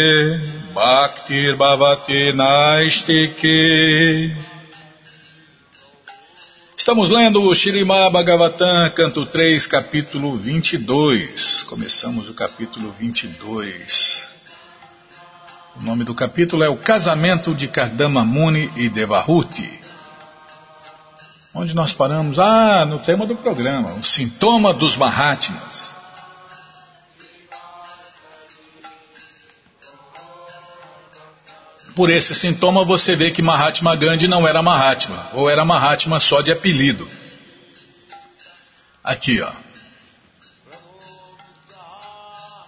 [0.73, 3.55] Bhaktir Bhavati Naistike
[6.77, 11.63] Estamos lendo o Shirimá Bhagavatam, canto 3, capítulo 22.
[11.63, 14.29] Começamos o capítulo 22.
[15.77, 19.84] O nome do capítulo é O Casamento de Kardama Muni e Devahuti.
[21.55, 22.37] Onde nós paramos?
[22.37, 25.95] Ah, no tema do programa, o sintoma dos Mahatmas.
[31.95, 36.41] Por esse sintoma você vê que Mahatma Gandhi não era Mahatma, ou era Mahatma só
[36.41, 37.09] de apelido.
[39.01, 39.49] Aqui, ó.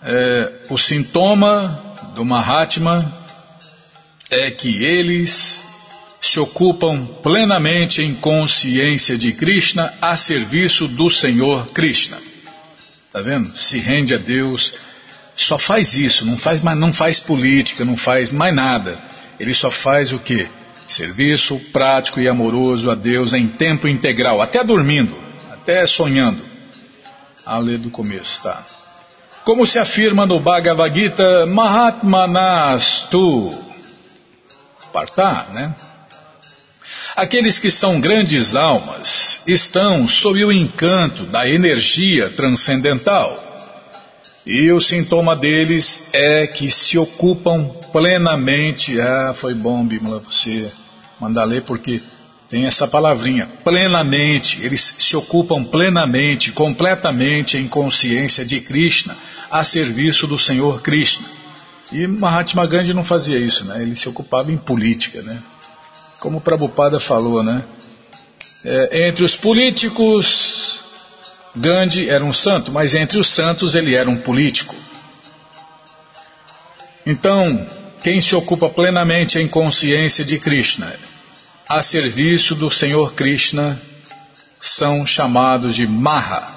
[0.01, 3.05] é, o sintoma do Mahatma
[4.29, 5.66] é que eles
[6.27, 12.17] se ocupam plenamente em consciência de Krishna a serviço do Senhor Krishna.
[13.13, 13.57] Tá vendo?
[13.59, 14.73] Se rende a Deus,
[15.35, 18.99] só faz isso, não faz, não faz política, não faz mais nada.
[19.39, 20.47] Ele só faz o que?
[20.85, 25.17] Serviço prático e amoroso a Deus em tempo integral, até dormindo,
[25.51, 26.43] até sonhando.
[27.45, 28.65] A ler do começo, tá?
[29.45, 33.63] Como se afirma no Bhagavad Gita, Mahatmanastu.
[34.91, 35.73] Partá, né?
[37.17, 43.43] Aqueles que são grandes almas estão sob o encanto da energia transcendental.
[44.45, 49.01] E o sintoma deles é que se ocupam plenamente.
[49.01, 50.71] Ah, foi bom, Bimala, você
[51.19, 52.03] mandar ler, porque
[52.47, 54.63] tem essa palavrinha, plenamente.
[54.63, 59.17] Eles se ocupam plenamente, completamente em consciência de Krishna,
[59.49, 61.25] a serviço do Senhor Krishna.
[61.91, 63.81] E Mahatma Gandhi não fazia isso, né?
[63.81, 65.41] Ele se ocupava em política, né?
[66.19, 67.63] Como Prabhupada falou, né?
[68.65, 70.79] É, entre os políticos,
[71.55, 74.75] Gandhi era um santo, mas entre os santos ele era um político.
[77.05, 77.65] Então,
[78.03, 80.93] quem se ocupa plenamente em consciência de Krishna,
[81.67, 83.79] a serviço do Senhor Krishna,
[84.59, 86.55] são chamados de Maha.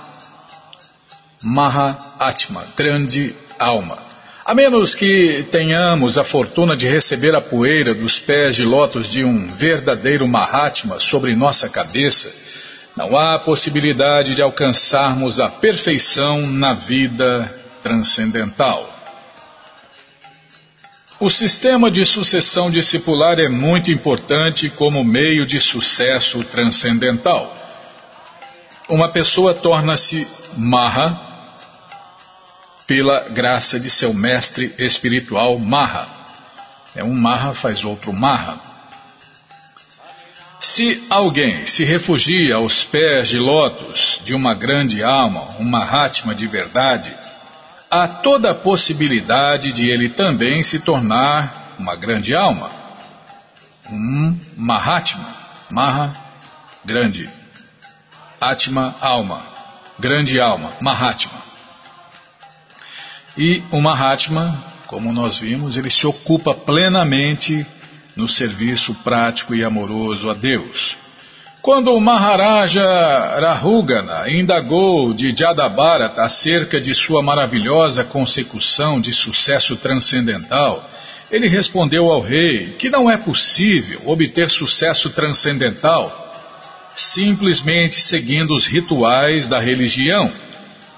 [1.42, 4.09] Maha Atma, grande alma.
[4.50, 9.22] A menos que tenhamos a fortuna de receber a poeira dos pés de lótus de
[9.22, 12.28] um verdadeiro Mahatma sobre nossa cabeça,
[12.96, 17.48] não há possibilidade de alcançarmos a perfeição na vida
[17.80, 18.92] transcendental.
[21.20, 27.56] O sistema de sucessão discipular é muito importante como meio de sucesso transcendental.
[28.88, 30.26] Uma pessoa torna-se
[30.56, 31.29] Maha
[32.90, 36.08] pela graça de seu mestre espiritual Maha.
[36.96, 38.58] É um Maha faz outro Maha.
[40.58, 46.48] Se alguém se refugia aos pés de lótus de uma grande alma, um Mahatma de
[46.48, 47.14] verdade,
[47.88, 52.72] há toda a possibilidade de ele também se tornar uma grande alma.
[53.88, 55.32] Um Mahatma,
[55.70, 56.12] Maha,
[56.84, 57.30] grande.
[58.40, 59.46] Atma, alma.
[59.96, 61.39] Grande alma, Mahatma.
[63.36, 67.64] E o Mahatma, como nós vimos, ele se ocupa plenamente
[68.16, 70.96] no serviço prático e amoroso a Deus.
[71.62, 72.82] Quando o Maharaja
[73.38, 80.88] Rahugana indagou de Jadabharata acerca de sua maravilhosa consecução de sucesso transcendental,
[81.30, 86.28] ele respondeu ao rei que não é possível obter sucesso transcendental
[86.94, 90.30] simplesmente seguindo os rituais da religião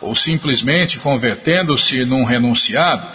[0.02, 3.06] ou simplesmente convertendo-se num renunciado,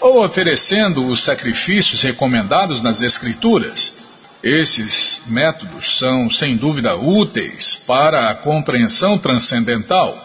[0.00, 3.94] ou oferecendo os sacrifícios recomendados nas Escrituras.
[4.42, 10.20] Esses métodos são, sem dúvida, úteis para a compreensão transcendental,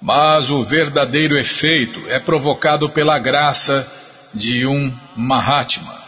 [0.00, 3.86] mas o verdadeiro efeito é provocado pela graça
[4.32, 6.00] de um Mahatma.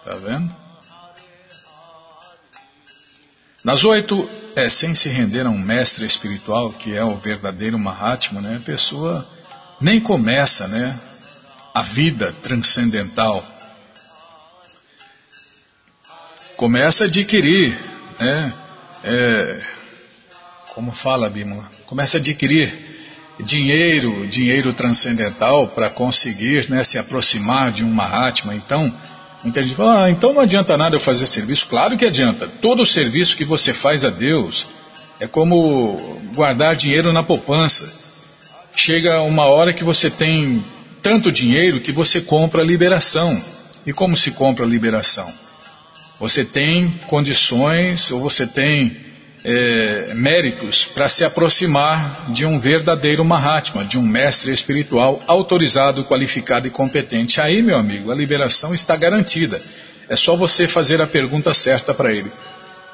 [0.00, 0.63] Está vendo?
[3.64, 8.42] Nas oito, é, sem se render a um mestre espiritual, que é o verdadeiro Mahatma,
[8.42, 9.26] né, a pessoa
[9.80, 10.94] nem começa né,
[11.72, 13.42] a vida transcendental.
[16.58, 17.74] Começa a adquirir,
[18.20, 18.52] né,
[19.02, 19.62] é,
[20.74, 22.70] como fala Bímola, começa a adquirir
[23.40, 28.54] dinheiro, dinheiro transcendental para conseguir né, se aproximar de um Mahatma.
[28.54, 28.94] Então,
[29.44, 31.66] Muita gente fala, ah, então não adianta nada eu fazer serviço.
[31.66, 32.48] Claro que adianta.
[32.62, 34.66] Todo serviço que você faz a Deus
[35.20, 37.86] é como guardar dinheiro na poupança.
[38.74, 40.64] Chega uma hora que você tem
[41.02, 43.40] tanto dinheiro que você compra liberação.
[43.86, 45.30] E como se compra liberação?
[46.18, 48.96] Você tem condições ou você tem
[49.44, 56.66] é, méritos para se aproximar de um verdadeiro Mahatma, de um mestre espiritual autorizado, qualificado
[56.66, 57.40] e competente.
[57.40, 59.60] Aí, meu amigo, a liberação está garantida.
[60.08, 62.32] É só você fazer a pergunta certa para ele.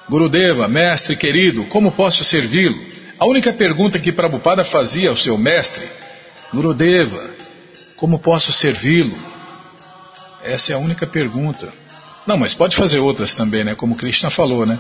[0.08, 2.78] Gurudeva, mestre querido, como posso servi-lo?
[3.16, 5.86] A única pergunta que Prabhupada fazia ao seu mestre,
[6.52, 7.30] Gurudeva,
[7.96, 9.16] como posso servi-lo?
[10.42, 11.72] Essa é a única pergunta.
[12.26, 13.74] Não, mas pode fazer outras também, né?
[13.74, 14.78] Como Krishna falou, né?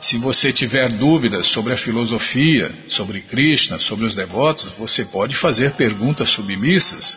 [0.00, 5.72] Se você tiver dúvidas sobre a filosofia, sobre Krishna, sobre os devotos, você pode fazer
[5.72, 7.16] perguntas submissas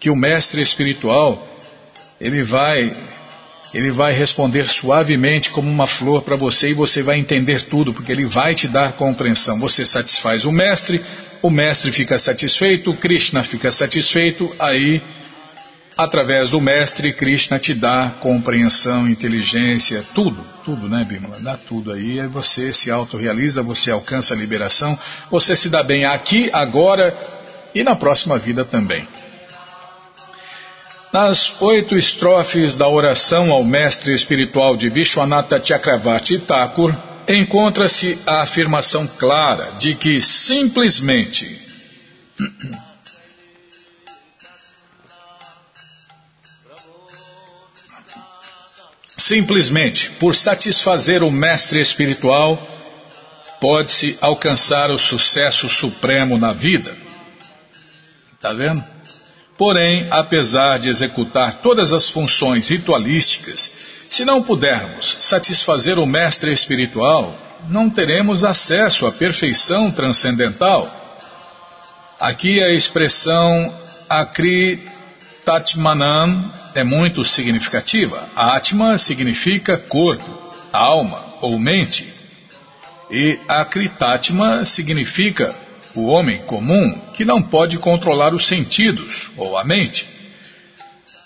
[0.00, 1.46] que o mestre espiritual
[2.20, 2.96] ele vai
[3.74, 8.10] ele vai responder suavemente como uma flor para você e você vai entender tudo, porque
[8.10, 9.58] ele vai te dar compreensão.
[9.58, 11.04] Você satisfaz o mestre
[11.42, 15.00] o mestre fica satisfeito, Krishna fica satisfeito, aí,
[15.96, 21.40] através do mestre, Krishna te dá compreensão, inteligência, tudo, tudo, né, Bimala?
[21.40, 24.98] Dá tudo aí, aí você se autorrealiza, você alcança a liberação,
[25.30, 27.16] você se dá bem aqui, agora
[27.74, 29.08] e na próxima vida também.
[31.12, 36.94] Nas oito estrofes da oração ao mestre espiritual de Vishwanatha Chakravarti Thakur,
[37.26, 41.58] encontra-se a afirmação clara de que simplesmente
[49.16, 52.60] simplesmente por satisfazer o mestre espiritual
[53.60, 56.96] pode-se alcançar o sucesso supremo na vida.
[58.34, 58.84] Está vendo?
[59.56, 63.70] Porém, apesar de executar todas as funções ritualísticas,
[64.10, 67.34] se não pudermos satisfazer o mestre espiritual,
[67.68, 70.90] não teremos acesso à perfeição transcendental.
[72.20, 73.74] Aqui a expressão
[74.08, 74.86] Akri
[75.46, 78.28] Tatmanam é muito significativa.
[78.34, 82.12] Atma significa corpo, alma ou mente.
[83.08, 85.54] E Akritatma significa
[85.94, 90.04] o homem comum que não pode controlar os sentidos ou a mente.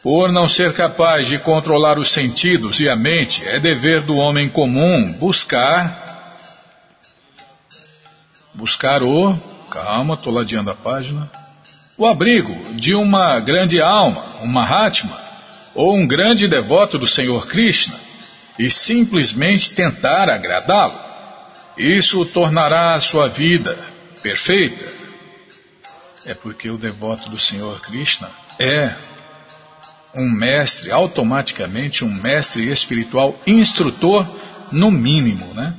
[0.03, 4.51] Por não ser capaz de controlar os sentidos e a mente, é dever do homem
[4.51, 6.09] comum buscar
[8.53, 9.35] buscar o
[9.71, 11.41] calma, estou ladeando a página
[12.01, 15.21] o abrigo de uma grande alma, uma Mahatma,
[15.75, 17.95] ou um grande devoto do Senhor Krishna,
[18.59, 20.99] e simplesmente tentar agradá-lo.
[21.77, 23.79] Isso tornará a sua vida
[24.23, 24.91] perfeita.
[26.25, 28.95] É porque o devoto do Senhor Krishna é
[30.15, 34.27] um mestre, automaticamente um mestre espiritual instrutor,
[34.73, 35.75] no mínimo, né?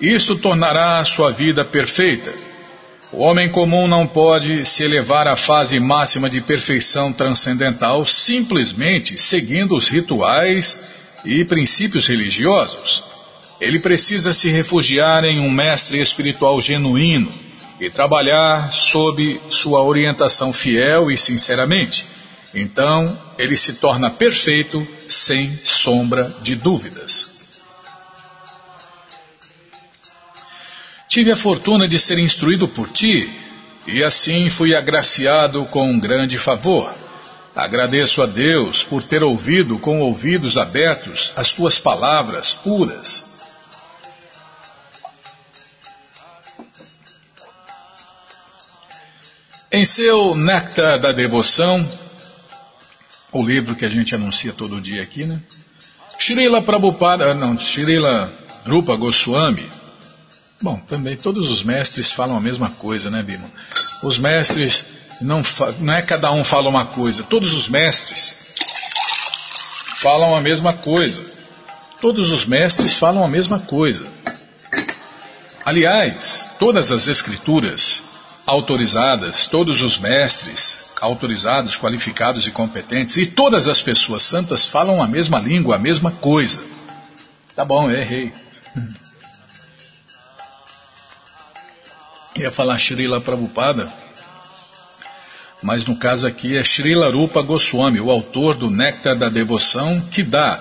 [0.00, 2.34] Isso tornará a sua vida perfeita.
[3.16, 9.76] O homem comum não pode se elevar à fase máxima de perfeição transcendental simplesmente seguindo
[9.76, 10.76] os rituais
[11.24, 13.04] e princípios religiosos.
[13.60, 17.32] Ele precisa se refugiar em um mestre espiritual genuíno
[17.80, 22.04] e trabalhar sob sua orientação fiel e sinceramente.
[22.52, 27.33] Então, ele se torna perfeito sem sombra de dúvidas.
[31.14, 33.32] Tive a fortuna de ser instruído por ti
[33.86, 36.92] e assim fui agraciado com um grande favor.
[37.54, 43.24] Agradeço a Deus por ter ouvido com ouvidos abertos as tuas palavras puras.
[49.70, 51.88] Em seu Néctar da Devoção,
[53.30, 55.40] o livro que a gente anuncia todo dia aqui, né?
[56.18, 58.32] Srila Prabhupada, não, Srila
[58.66, 59.83] Rupa Goswami.
[60.64, 63.50] Bom, também todos os mestres falam a mesma coisa, né, Bima?
[64.02, 64.82] Os mestres,
[65.20, 65.42] não,
[65.78, 68.34] não é cada um fala uma coisa, todos os mestres
[70.00, 71.22] falam a mesma coisa.
[72.00, 74.06] Todos os mestres falam a mesma coisa.
[75.66, 78.02] Aliás, todas as escrituras
[78.46, 85.06] autorizadas, todos os mestres autorizados, qualificados e competentes, e todas as pessoas santas falam a
[85.06, 86.58] mesma língua, a mesma coisa.
[87.54, 88.32] Tá bom, errei.
[92.36, 93.88] Ia falar Srila Prabhupada,
[95.62, 100.24] mas no caso aqui é Srila Rupa Goswami, o autor do Néctar da Devoção, que
[100.24, 100.60] dá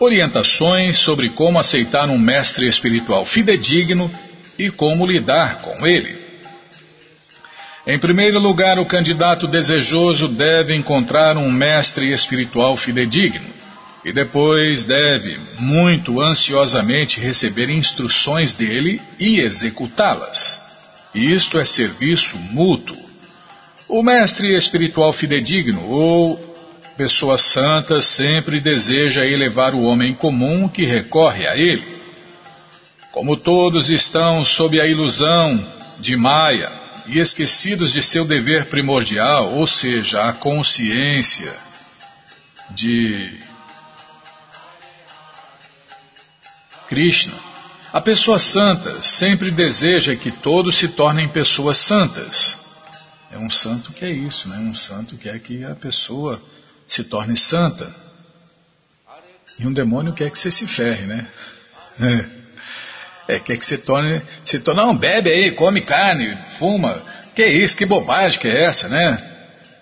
[0.00, 4.10] orientações sobre como aceitar um mestre espiritual fidedigno
[4.58, 6.16] e como lidar com ele.
[7.86, 13.46] Em primeiro lugar, o candidato desejoso deve encontrar um mestre espiritual fidedigno
[14.02, 20.61] e depois deve, muito ansiosamente, receber instruções dele e executá-las.
[21.14, 22.96] Isto é serviço mútuo.
[23.88, 26.52] O mestre espiritual fidedigno ou
[26.96, 32.00] pessoa santa sempre deseja elevar o homem comum que recorre a ele.
[33.10, 35.66] Como todos estão sob a ilusão
[36.00, 41.52] de Maya, e esquecidos de seu dever primordial, ou seja, a consciência
[42.70, 43.38] de
[46.88, 47.51] Krishna.
[47.92, 52.56] A pessoa santa sempre deseja que todos se tornem pessoas santas.
[53.30, 54.56] É um santo que é isso, né?
[54.56, 56.40] Um santo quer que a pessoa
[56.88, 57.94] se torne santa.
[59.58, 61.26] E um demônio quer que você se ferre, né?
[62.00, 62.42] É.
[63.34, 67.02] É, quer que você torne, se torne, não, bebe aí, come carne, fuma.
[67.34, 69.18] Que isso, que bobagem que é essa, né?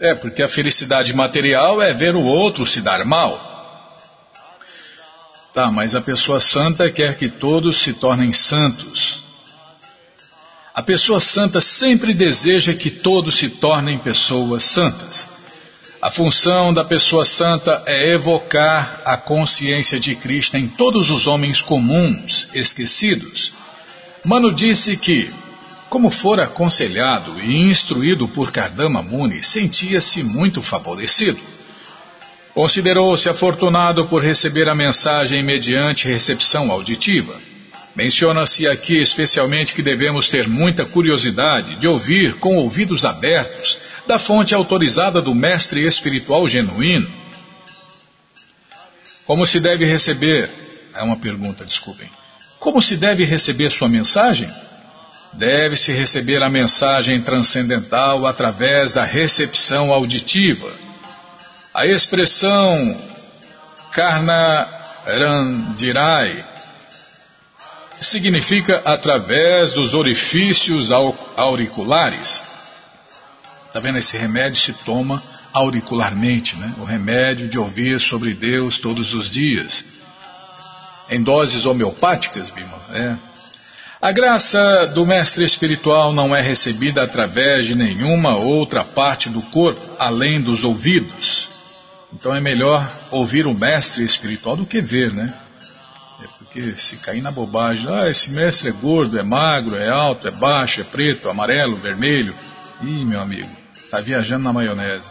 [0.01, 3.50] É, porque a felicidade material é ver o outro se dar mal.
[5.53, 9.21] Tá, mas a pessoa santa quer que todos se tornem santos.
[10.73, 15.27] A pessoa santa sempre deseja que todos se tornem pessoas santas.
[16.01, 21.61] A função da pessoa santa é evocar a consciência de Krishna em todos os homens
[21.61, 23.53] comuns, esquecidos.
[24.25, 25.31] Mano disse que,
[25.91, 31.39] como fora aconselhado e instruído por Kardama Muni, sentia-se muito favorecido.
[32.55, 37.35] Considerou-se afortunado por receber a mensagem mediante recepção auditiva.
[37.95, 44.55] Menciona-se aqui especialmente que devemos ter muita curiosidade de ouvir com ouvidos abertos da fonte
[44.55, 47.11] autorizada do mestre espiritual genuíno.
[49.27, 50.51] Como se deve receber?
[50.95, 52.09] É uma pergunta, desculpem.
[52.59, 54.51] Como se deve receber sua mensagem?
[55.33, 60.90] Deve-se receber a mensagem transcendental através da recepção auditiva.
[61.73, 63.01] A expressão
[63.93, 64.69] Karna
[65.07, 66.45] Randirai
[68.01, 70.91] significa através dos orifícios
[71.37, 72.43] auriculares.
[73.69, 73.99] Está vendo?
[73.99, 76.75] Esse remédio se toma auricularmente, né?
[76.79, 79.85] O remédio de ouvir sobre Deus todos os dias.
[81.09, 82.81] Em doses homeopáticas, Bima.
[82.93, 83.17] É.
[84.03, 89.83] A graça do mestre espiritual não é recebida através de nenhuma outra parte do corpo,
[90.01, 91.50] além dos ouvidos.
[92.13, 95.33] Então é melhor ouvir o mestre espiritual do que ver, né?
[96.23, 100.29] É porque se cair na bobagem, ah, esse mestre é gordo, é magro, é alto,
[100.29, 102.35] é baixo, é preto, amarelo, vermelho.
[102.83, 103.49] Ih, meu amigo,
[103.85, 105.09] está viajando na maionese.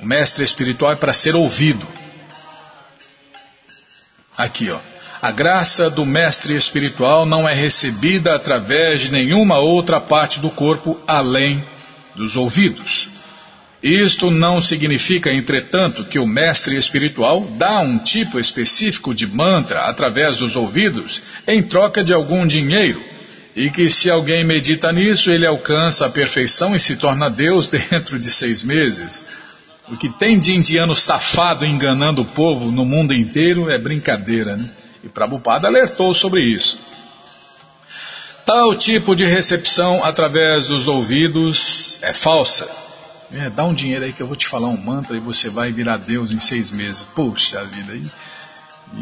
[0.00, 1.86] O mestre espiritual é para ser ouvido.
[4.36, 4.80] Aqui, ó.
[5.22, 11.00] A graça do mestre espiritual não é recebida através de nenhuma outra parte do corpo
[11.06, 11.64] além
[12.16, 13.08] dos ouvidos.
[13.82, 20.36] Isto não significa, entretanto, que o mestre espiritual dá um tipo específico de mantra através
[20.36, 23.02] dos ouvidos em troca de algum dinheiro,
[23.56, 28.20] e que se alguém medita nisso, ele alcança a perfeição e se torna Deus dentro
[28.20, 29.24] de seis meses.
[29.88, 34.70] O que tem de indiano safado enganando o povo no mundo inteiro é brincadeira, né?
[35.02, 36.78] E Prabhupada alertou sobre isso.
[38.46, 42.81] Tal tipo de recepção através dos ouvidos é falsa
[43.34, 45.72] é, dá um dinheiro aí que eu vou te falar um mantra e você vai
[45.72, 47.04] virar Deus em seis meses.
[47.14, 47.94] Puxa vida.
[47.94, 48.10] E,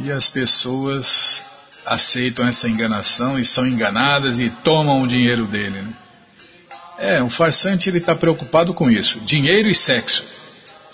[0.04, 1.42] e as pessoas
[1.84, 5.82] aceitam essa enganação e são enganadas e tomam o dinheiro dele.
[5.82, 5.92] Né?
[6.98, 9.20] É, um farsante ele está preocupado com isso.
[9.20, 10.22] Dinheiro e sexo.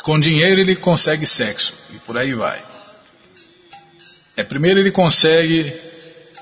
[0.03, 1.75] Com dinheiro ele consegue sexo.
[1.95, 2.63] E por aí vai.
[4.37, 5.75] É, primeiro ele consegue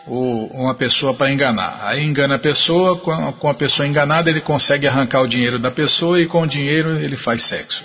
[0.06, 1.80] o, uma pessoa para enganar.
[1.82, 6.20] Aí engana a pessoa, com a, pessoa enganada ele consegue arrancar o dinheiro da pessoa
[6.20, 7.84] e com o dinheiro ele faz sexo.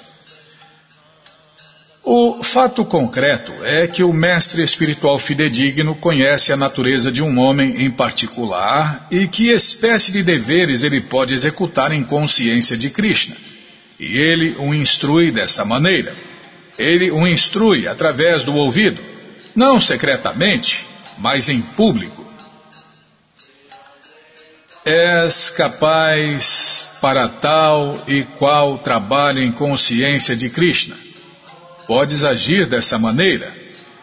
[2.04, 7.84] O fato concreto é que o mestre espiritual fidedigno conhece a natureza de um homem
[7.84, 13.36] em particular e que espécie de deveres ele pode executar em consciência de Krishna.
[14.00, 16.16] E ele o instrui dessa maneira.
[16.80, 19.00] Ele o instrui através do ouvido,
[19.54, 20.89] não secretamente,
[21.20, 22.26] mas em público.
[24.86, 30.96] És capaz para tal e qual trabalho em consciência de Krishna.
[31.86, 33.52] Podes agir dessa maneira.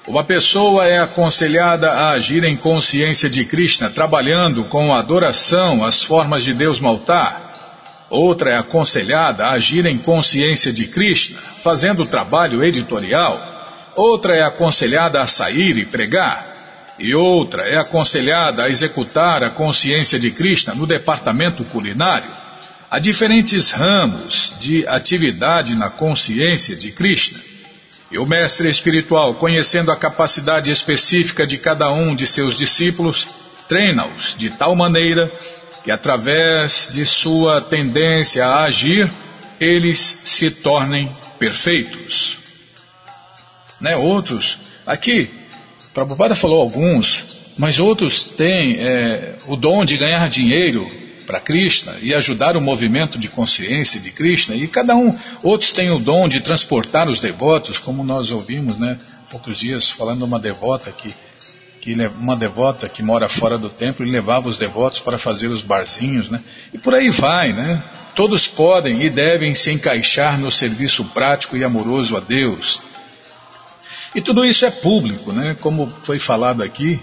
[0.06, 6.44] Uma pessoa é aconselhada a agir em consciência de Krishna, trabalhando com adoração às formas
[6.44, 8.06] de Deus no altar.
[8.08, 13.40] Outra é aconselhada a agir em consciência de Krishna, fazendo trabalho editorial.
[13.96, 16.55] Outra é aconselhada a sair e pregar
[16.98, 22.30] e outra é aconselhada a executar a consciência de Krishna no departamento culinário.
[22.90, 27.38] Há diferentes ramos de atividade na consciência de Krishna.
[28.10, 33.26] E o mestre espiritual, conhecendo a capacidade específica de cada um de seus discípulos,
[33.68, 35.30] treina-os de tal maneira
[35.82, 39.10] que, através de sua tendência a agir,
[39.60, 42.38] eles se tornem perfeitos.
[43.80, 43.96] Né?
[43.96, 45.28] Outros, aqui,
[45.96, 47.24] Prabhupada falou alguns,
[47.56, 50.86] mas outros têm é, o dom de ganhar dinheiro
[51.26, 55.90] para Krishna e ajudar o movimento de consciência de Krishna, e cada um, outros têm
[55.90, 58.98] o dom de transportar os devotos, como nós ouvimos, né,
[59.30, 61.14] poucos dias falando uma devota que,
[61.80, 65.62] que uma devota que mora fora do templo e levava os devotos para fazer os
[65.62, 66.42] barzinhos, né,
[66.74, 67.82] e por aí vai, né.
[68.14, 72.82] Todos podem e devem se encaixar no serviço prático e amoroso a Deus.
[74.16, 75.54] E tudo isso é público, né?
[75.60, 76.98] Como foi falado aqui.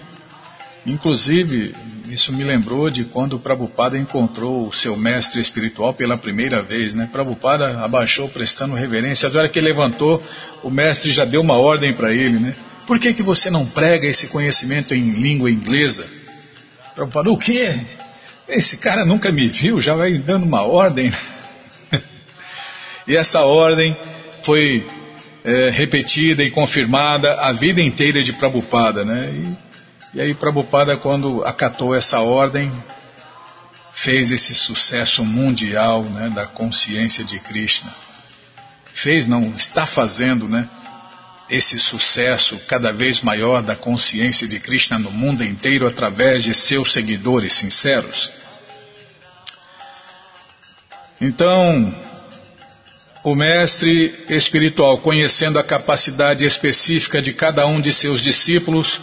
[0.84, 1.72] Inclusive,
[2.10, 6.92] isso me lembrou de quando o Prabhupada encontrou o seu mestre espiritual pela primeira vez,
[6.92, 7.08] né?
[7.12, 9.28] Prabhupada abaixou prestando reverência.
[9.28, 10.20] Agora que ele levantou,
[10.60, 12.52] o mestre já deu uma ordem para ele, né?
[12.84, 16.04] Por que, que você não prega esse conhecimento em língua inglesa?
[16.96, 17.78] Prabhupada, o quê?
[18.48, 21.12] esse cara nunca me viu, já vai dando uma ordem.
[23.06, 23.96] e essa ordem
[24.42, 24.84] foi
[25.44, 29.30] é, repetida e confirmada a vida inteira de Prabhupada, né?
[29.30, 32.72] E, e aí Prabhupada, quando acatou essa ordem,
[33.92, 37.94] fez esse sucesso mundial né, da consciência de Krishna.
[38.94, 40.68] Fez, não, está fazendo, né?
[41.50, 46.90] Esse sucesso cada vez maior da consciência de Krishna no mundo inteiro através de seus
[46.90, 48.32] seguidores sinceros.
[51.20, 51.94] Então,
[53.24, 59.00] o mestre espiritual, conhecendo a capacidade específica de cada um de seus discípulos,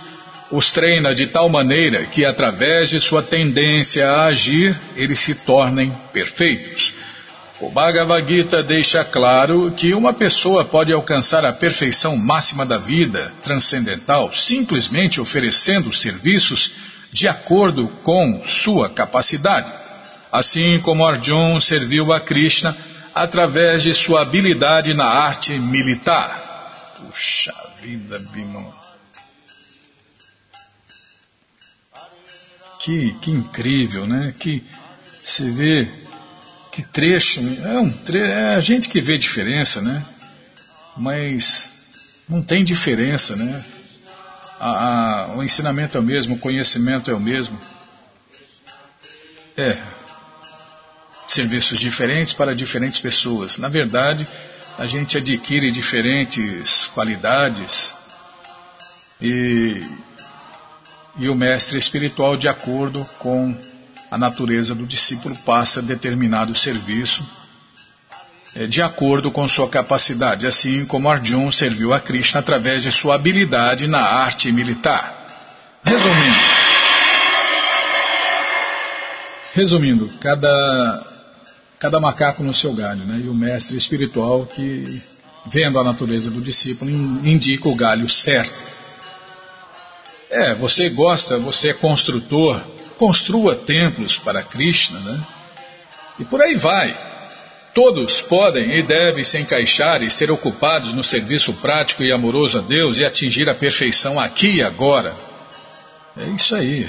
[0.52, 5.92] os treina de tal maneira que, através de sua tendência a agir, eles se tornem
[6.14, 6.94] perfeitos.
[7.60, 13.32] O Bhagavad Gita deixa claro que uma pessoa pode alcançar a perfeição máxima da vida
[13.44, 16.72] transcendental simplesmente oferecendo serviços
[17.12, 19.72] de acordo com sua capacidade.
[20.32, 22.76] Assim como Arjun serviu a Krishna
[23.14, 26.50] através de sua habilidade na arte militar.
[26.98, 28.74] Puxa vida, Bimão.
[32.80, 34.34] Que, que incrível, né?
[34.40, 34.64] Que
[35.24, 35.88] você vê
[36.72, 37.40] que trecho.
[37.40, 40.04] É, um tre é a gente que vê diferença, né?
[40.98, 41.70] Mas
[42.28, 43.64] não tem diferença, né?
[44.60, 47.60] A, a, o ensinamento é o mesmo, o conhecimento é o mesmo.
[49.58, 50.01] É.
[51.34, 53.58] Serviços diferentes para diferentes pessoas.
[53.58, 54.28] Na verdade,
[54.78, 57.94] a gente adquire diferentes qualidades
[59.22, 59.84] e
[61.18, 63.56] e o mestre espiritual, de acordo com
[64.10, 67.22] a natureza do discípulo, passa determinado serviço
[68.56, 73.16] é, de acordo com sua capacidade, assim como Arjun serviu a Krishna através de sua
[73.16, 75.26] habilidade na arte militar.
[75.84, 76.40] Resumindo,
[79.54, 81.11] resumindo, cada
[81.82, 83.24] cada macaco no seu galho, né?
[83.26, 85.02] E o mestre espiritual que,
[85.48, 88.54] vendo a natureza do discípulo, indica o galho certo.
[90.30, 92.62] É, você gosta, você é construtor,
[93.00, 95.26] construa templos para Krishna, né?
[96.20, 96.96] E por aí vai.
[97.74, 102.62] Todos podem e devem se encaixar e ser ocupados no serviço prático e amoroso a
[102.62, 105.16] Deus e atingir a perfeição aqui e agora.
[106.16, 106.88] É isso aí.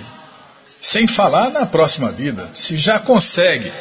[0.82, 2.50] Sem falar na próxima vida.
[2.54, 3.72] Se já consegue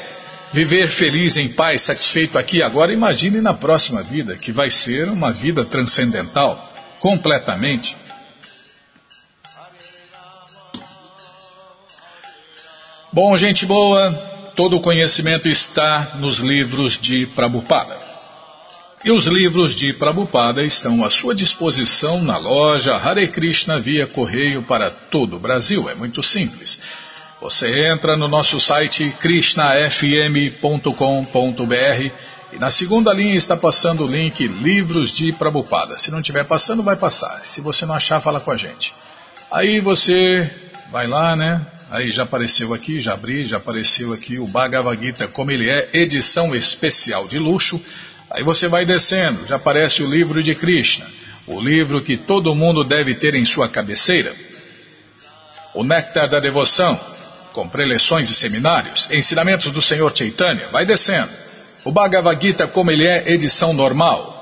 [0.54, 5.32] viver feliz, em paz, satisfeito aqui agora, imagine na próxima vida, que vai ser uma
[5.32, 7.96] vida transcendental, completamente.
[13.14, 14.12] Bom, gente boa,
[14.56, 18.00] todo o conhecimento está nos livros de Prabhupada.
[19.04, 24.62] E os livros de Prabhupada estão à sua disposição na loja Hare Krishna via correio
[24.62, 25.90] para todo o Brasil.
[25.90, 26.80] É muito simples.
[27.42, 32.12] Você entra no nosso site krishnafm.com.br
[32.54, 35.98] e na segunda linha está passando o link Livros de Prabhupada.
[35.98, 37.42] Se não estiver passando, vai passar.
[37.44, 38.94] Se você não achar, fala com a gente.
[39.52, 40.48] Aí você
[40.92, 41.66] vai lá, né?
[41.90, 45.90] Aí já apareceu aqui, já abri, já apareceu aqui o Bhagavad Gita como ele é,
[45.94, 47.84] edição especial de luxo.
[48.30, 51.08] Aí você vai descendo, já aparece o livro de Krishna,
[51.48, 54.32] o livro que todo mundo deve ter em sua cabeceira.
[55.74, 57.00] O Néctar da Devoção,
[57.54, 61.30] com preleções e seminários, ensinamentos do Senhor Chaitanya, vai descendo.
[61.84, 64.40] O Bhagavad Gita como ele é, edição normal.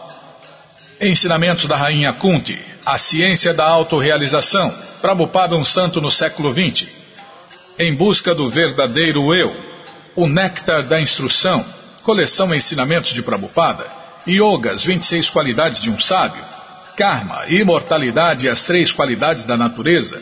[1.01, 6.87] Ensinamentos da Rainha Kunti, a ciência da autorrealização, Prabhupada um santo no século XX.
[7.77, 9.55] Em busca do verdadeiro eu,
[10.15, 11.65] o néctar da instrução,
[12.03, 13.85] coleção Ensinamentos de Prabhupada,
[14.27, 16.43] Yoga, as 26 qualidades de um sábio,
[16.97, 20.21] Karma, imortalidade e as três qualidades da natureza,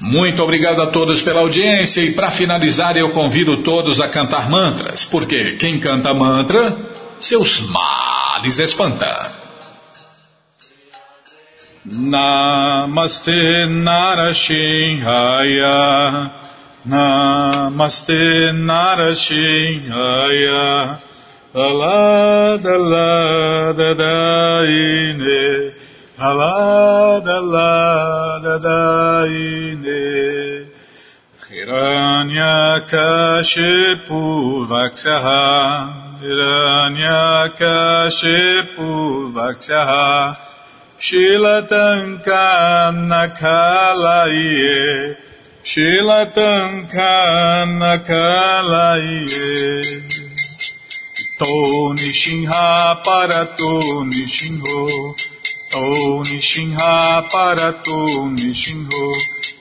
[0.00, 5.04] Muito obrigado a todos pela audiência e para finalizar eu convido todos a cantar mantras,
[5.04, 6.76] porque quem canta mantra,
[7.20, 9.44] seus males espanta.
[11.86, 16.30] Namaste Narashinhaya
[16.84, 20.98] Namaste Narashinhaya
[21.54, 25.72] Alada Lada Daine
[26.24, 30.02] Alada Lada Daine
[31.50, 34.20] Hiranyakashipu
[34.70, 35.42] Vaksyaha
[36.22, 38.88] Hiranyakashipu
[39.36, 40.08] Vaksyaha
[40.98, 42.44] Shilatanka
[43.10, 44.80] Nakalaye
[45.62, 47.12] Shilatanka
[47.80, 49.46] Nakalaye
[51.38, 51.54] To
[52.00, 52.66] Nishinha
[53.04, 53.74] Parato
[54.08, 54.80] Nishinho
[55.74, 59.06] To Nishinha Parato Nishinho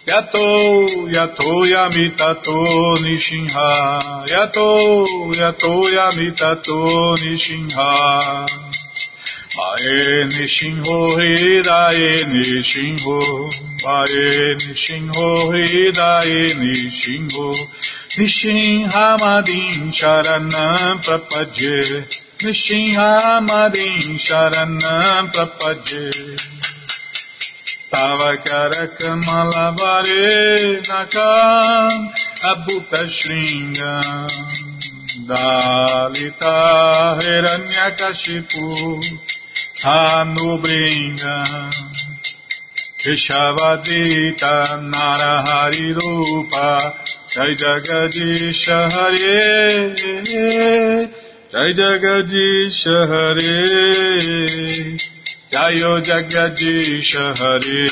[0.05, 2.57] Yato, yato yamitato
[3.01, 3.67] nishinha.
[4.29, 5.05] Yato,
[5.39, 7.87] yato yamitato nishinha.
[9.65, 13.17] Ae nishinho hidae nishinho.
[13.97, 17.47] Ae nishinho hidae nishinho.
[18.17, 22.05] Nishinha madin sharanam prapadye.
[22.43, 26.07] नृसिंहामरीं शरणं प्रपद्ये
[27.93, 30.25] तव करकमलवरे
[30.89, 32.01] नकाम्
[32.51, 34.35] अभूतशृङ्गम्
[35.29, 36.55] दालिता
[37.21, 38.65] हिरण्यकशिपु
[39.85, 41.81] हानुभृङ्गम्
[43.07, 44.53] विषवदीता
[44.91, 46.67] नारहरिरूपा
[47.33, 48.63] जय जगदीश
[48.93, 49.41] हरे
[51.53, 53.57] Jai Jagadisha Hare
[55.53, 57.85] Jayo Jagadisha Hare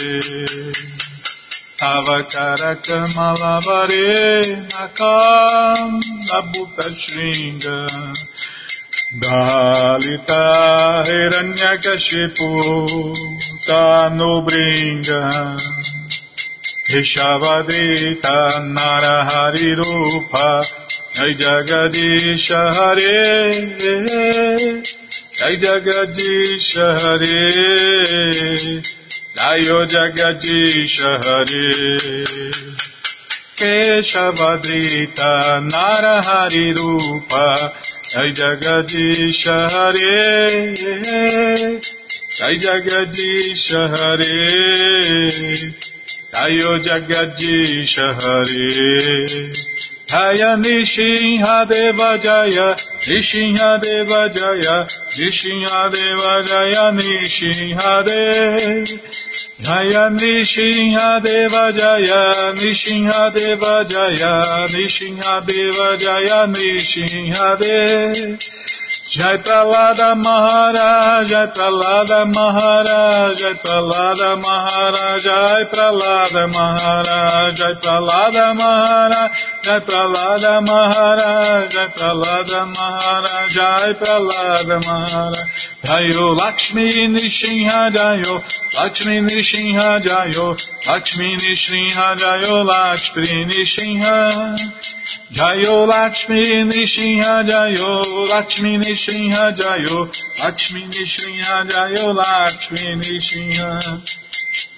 [1.77, 4.09] Avakarakamalabare
[4.71, 5.91] Nakam
[6.29, 7.77] Nabhuta Shringa
[9.21, 10.43] Dalita
[11.05, 12.49] Hiranyakashipu
[13.67, 15.21] Tanubringa
[16.91, 18.37] Vishavadita
[18.75, 20.61] Narahari Rupa
[21.15, 23.53] Jai Jagadish Hare
[25.37, 25.55] Jai
[26.99, 27.37] Hare
[29.37, 31.67] Jaiyo Jagadish Hare
[33.55, 35.31] Keshavadita
[35.71, 37.47] Narahari Rupa
[38.11, 40.51] Jai Jagadish Hare
[46.33, 49.71] Jagadish Hare Jayo Jagadish Hare.
[50.11, 52.75] Jaya Nishinha Deva Jaya
[53.07, 58.51] Nishinha Deva Jaya Nishinha Deva Jaya Nishinha Deva
[59.63, 68.37] Jaya Nishinha Deva Jaya Nishinha Deva Jaya Nishinha Deva Jaya Nishinha Deva
[69.11, 79.29] Jai Pralada Maharaj, Jai Pralada Maharaj, Jai Pralada Maharaj, Jai Pralada Maharaj, Jai Pralada Maharaj,
[79.63, 85.70] Jai Pralada Maharaj, Jai Pralada Maharaj, Jai Pralada Maharaj.
[85.83, 88.43] Jayo Lakshmi Nishinha Jayo,
[88.77, 90.55] Lakshmi Nishinha Jayo,
[90.85, 94.55] Lakshmi Nishinha Jayo, Lakshmi Nishinha.
[95.33, 100.05] Jayo Lakshmi Nishinha Jayo, Lakshmi Nishinha Jayo,
[100.39, 104.20] Lakshmi Nishinha Jayo, Lakshmi Nishinha.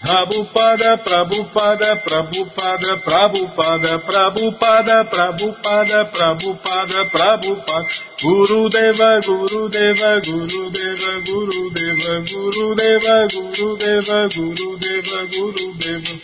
[0.04, 7.88] Prabhupada, Prabhupada, Prabhupada, Prabhupada, Prabhupada, Prabhupada, Prabhupada, Prabhupada,
[8.22, 15.74] Guru Deva, Guru Deva, Guru Deva, Guru Deva, Guru Deva, Guru Deva, Guru Deva, Guru
[15.80, 16.16] Deva.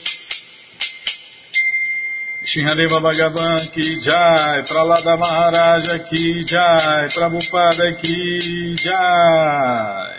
[2.44, 10.19] Shinhadeva Bhagavan ki jai, Pralada Maharaja ki jai, Prabhupada ki jai.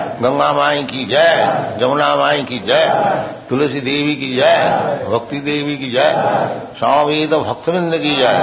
[0.21, 2.85] Ganga माई की जय जमुना माई की जय,
[3.49, 6.11] तुलसी देवी की जय, भक्ति देवी की जय
[6.79, 8.35] स्वामी तो भक्तविंद की जय।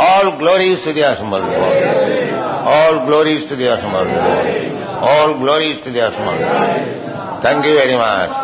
[0.00, 2.34] ऑल ग्लोरी स्थितिया समर्पित
[2.68, 8.42] ऑल ग्लोरी स्थितिया समर्पित ऑल ग्लोरी स्थितिया समर्पित थैंक यू वेरी मच